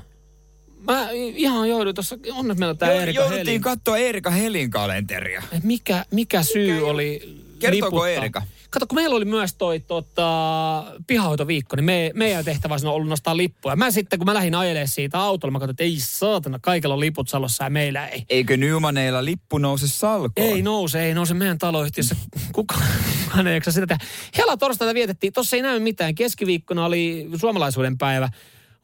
[0.80, 3.62] Mä ihan jouduin tuossa, onneksi meillä on tää Erika Jouduttiin Helin.
[3.62, 5.44] katsoa Erika Helin kalenteria.
[5.64, 8.10] Mikä, mikä syy mikä oli Kertooko liputtaa?
[8.10, 8.42] Erika?
[8.70, 13.38] Kato, kun meillä oli myös toi tota, pihahoitoviikko, niin me, meidän tehtävä on ollut nostaa
[13.38, 13.76] lippuja.
[13.76, 17.00] Mä sitten, kun mä lähdin ajelemaan siitä autolla, mä katsoin, että ei saatana, kaikilla on
[17.00, 18.26] liput Salossa ja meillä ei.
[18.30, 20.48] Eikö Nymaneilla lippu nouse salkoon?
[20.48, 22.16] Ei nouse, ei nouse meidän taloyhtiössä.
[22.52, 24.06] Kukaan ei jaksa sitä tehdä.
[24.38, 26.16] Hela torstaita vietettiin, tossa ei näy mitään.
[26.16, 28.30] Keskiviikkona oli suomalaisuuden päivä,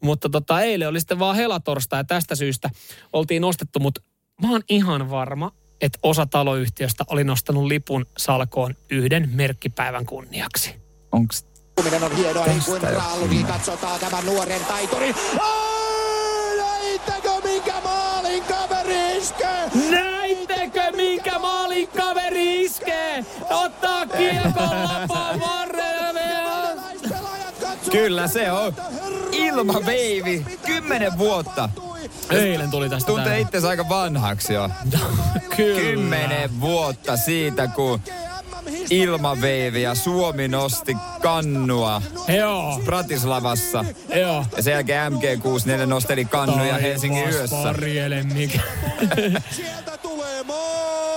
[0.03, 2.69] mutta tota, eilen oli sitten vaan helatorstai ja tästä syystä
[3.13, 4.01] oltiin nostettu, mutta
[4.41, 5.51] mä oon ihan varma,
[5.83, 10.75] että osa taloyhtiöstä oli nostanut lipun salkoon yhden merkkipäivän kunniaksi.
[11.11, 15.15] Onks Kuminen on hienoa, niin kuin Raallukin katsotaan tämän nuoren taitorin.
[16.57, 19.69] Näittekö minkä maalin kaveri iskee?
[19.89, 23.25] Näittekö minkä maalin kaveri iskee?
[23.49, 25.62] Ottaa kiekon lapaan.
[27.93, 28.73] Kyllä se on.
[29.31, 30.45] Ilma veivi.
[30.65, 31.69] Kymmenen vuotta.
[32.31, 34.69] Eilen tuli tästä Tuntee itse aika vanhaksi jo.
[35.55, 35.81] Kyllä.
[35.81, 38.01] Kymmenen vuotta siitä, kun
[38.89, 42.01] ilmaveivi ja Suomi nosti kannua
[42.37, 42.81] Joo.
[42.85, 43.85] Bratislavassa.
[44.15, 44.45] Joo.
[44.57, 47.73] Ja sen jälkeen MG64 nosteli kannuja Helsingin yössä.
[48.33, 48.59] mikä.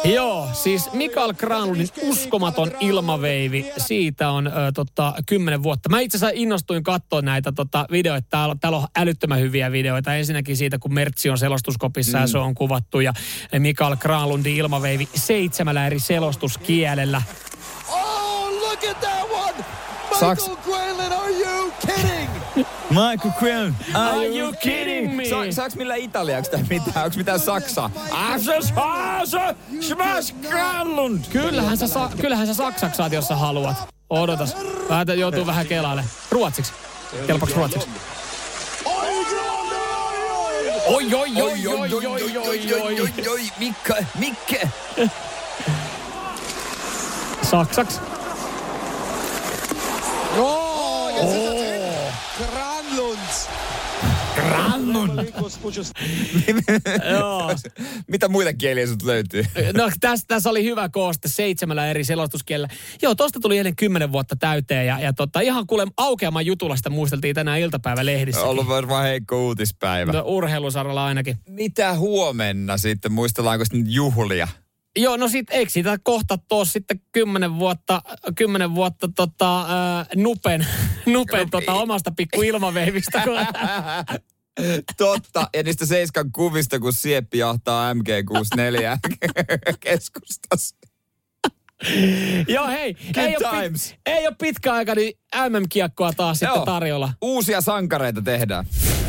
[0.05, 5.89] Joo, siis Mikael Granlundin uskomaton ilmaveivi, siitä on ö, tota, kymmenen vuotta.
[5.89, 8.27] Mä itse asiassa innostuin katsoa näitä tota, videoita.
[8.31, 10.15] Täällä, täällä on älyttömän hyviä videoita.
[10.15, 12.23] Ensinnäkin siitä, kun Mertsi on selostuskopissa mm.
[12.23, 13.01] ja se on kuvattu.
[13.01, 13.13] Ja
[13.59, 17.23] Mikael Granlundin ilmaveivi seitsemällä eri selostuskielellä.
[17.89, 19.65] Oh, look at that one!
[20.21, 22.16] Saks- Michael Granlund, are you kidding?
[22.97, 25.25] Michael Quinn, Are you kidding me?
[25.25, 27.05] Sa- saaks millä italiaksi tai mitään?
[27.05, 27.91] Onks mitään saksaa?
[31.33, 33.77] Kyllähän sä, sa- kyllähän sä saksaksi saat, jos sä haluat.
[34.11, 34.57] Odotas.
[34.89, 36.05] Vähän joutuu vähän kelaalle.
[36.31, 36.73] Ruotsiksi.
[37.27, 37.89] Kelpaks ruotsiksi?
[40.87, 43.29] Oi, oi, oi, oi, oi, oi, oi, oi.
[43.29, 44.69] oi, Mikke, Mikke.
[47.43, 48.01] Saksaks.
[50.39, 51.66] Oh,
[54.37, 55.33] Granlund.
[57.11, 57.55] Joo.
[58.13, 59.45] Mitä muita kieliä sut löytyy?
[59.75, 62.69] No tässä, tässä oli hyvä kooste seitsemällä eri selostuskielellä.
[63.03, 66.91] Joo, tosta tuli eilen kymmenen vuotta täyteen ja, ja tota, ihan kuule aukeaman jutulla sitä
[66.91, 68.43] muisteltiin tänään iltapäivälehdissä.
[68.43, 70.13] Ollut varmaan heikko uutispäivä.
[70.13, 71.37] No, urheilusaralla ainakin.
[71.49, 73.13] Mitä huomenna sitten?
[73.13, 74.49] Muistellaanko sitten juhlia?
[74.97, 78.03] Joo, no sit eikö siitä kohta tuo sitten kymmenen vuotta,
[78.37, 80.67] kymmenen vuotta tota, ää, nupen,
[81.07, 83.23] nupen tota, omasta pikku ilmaveivistä.
[84.99, 85.49] Totta.
[85.55, 88.99] Ja niistä seiskan kuvista, kun Sieppi jahtaa MG64
[89.85, 90.77] keskustassa.
[92.49, 93.89] Joo, hei, ei ole, times.
[93.91, 95.13] pit, ei ole pitkä aika, niin
[95.49, 96.65] MM-kiekkoa taas sitten Joo.
[96.65, 97.13] tarjolla.
[97.23, 98.67] Uusia sankareita tehdään.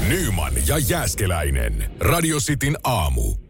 [0.08, 1.92] Nyman ja Jääskeläinen.
[2.00, 3.47] Radio Cityn aamu.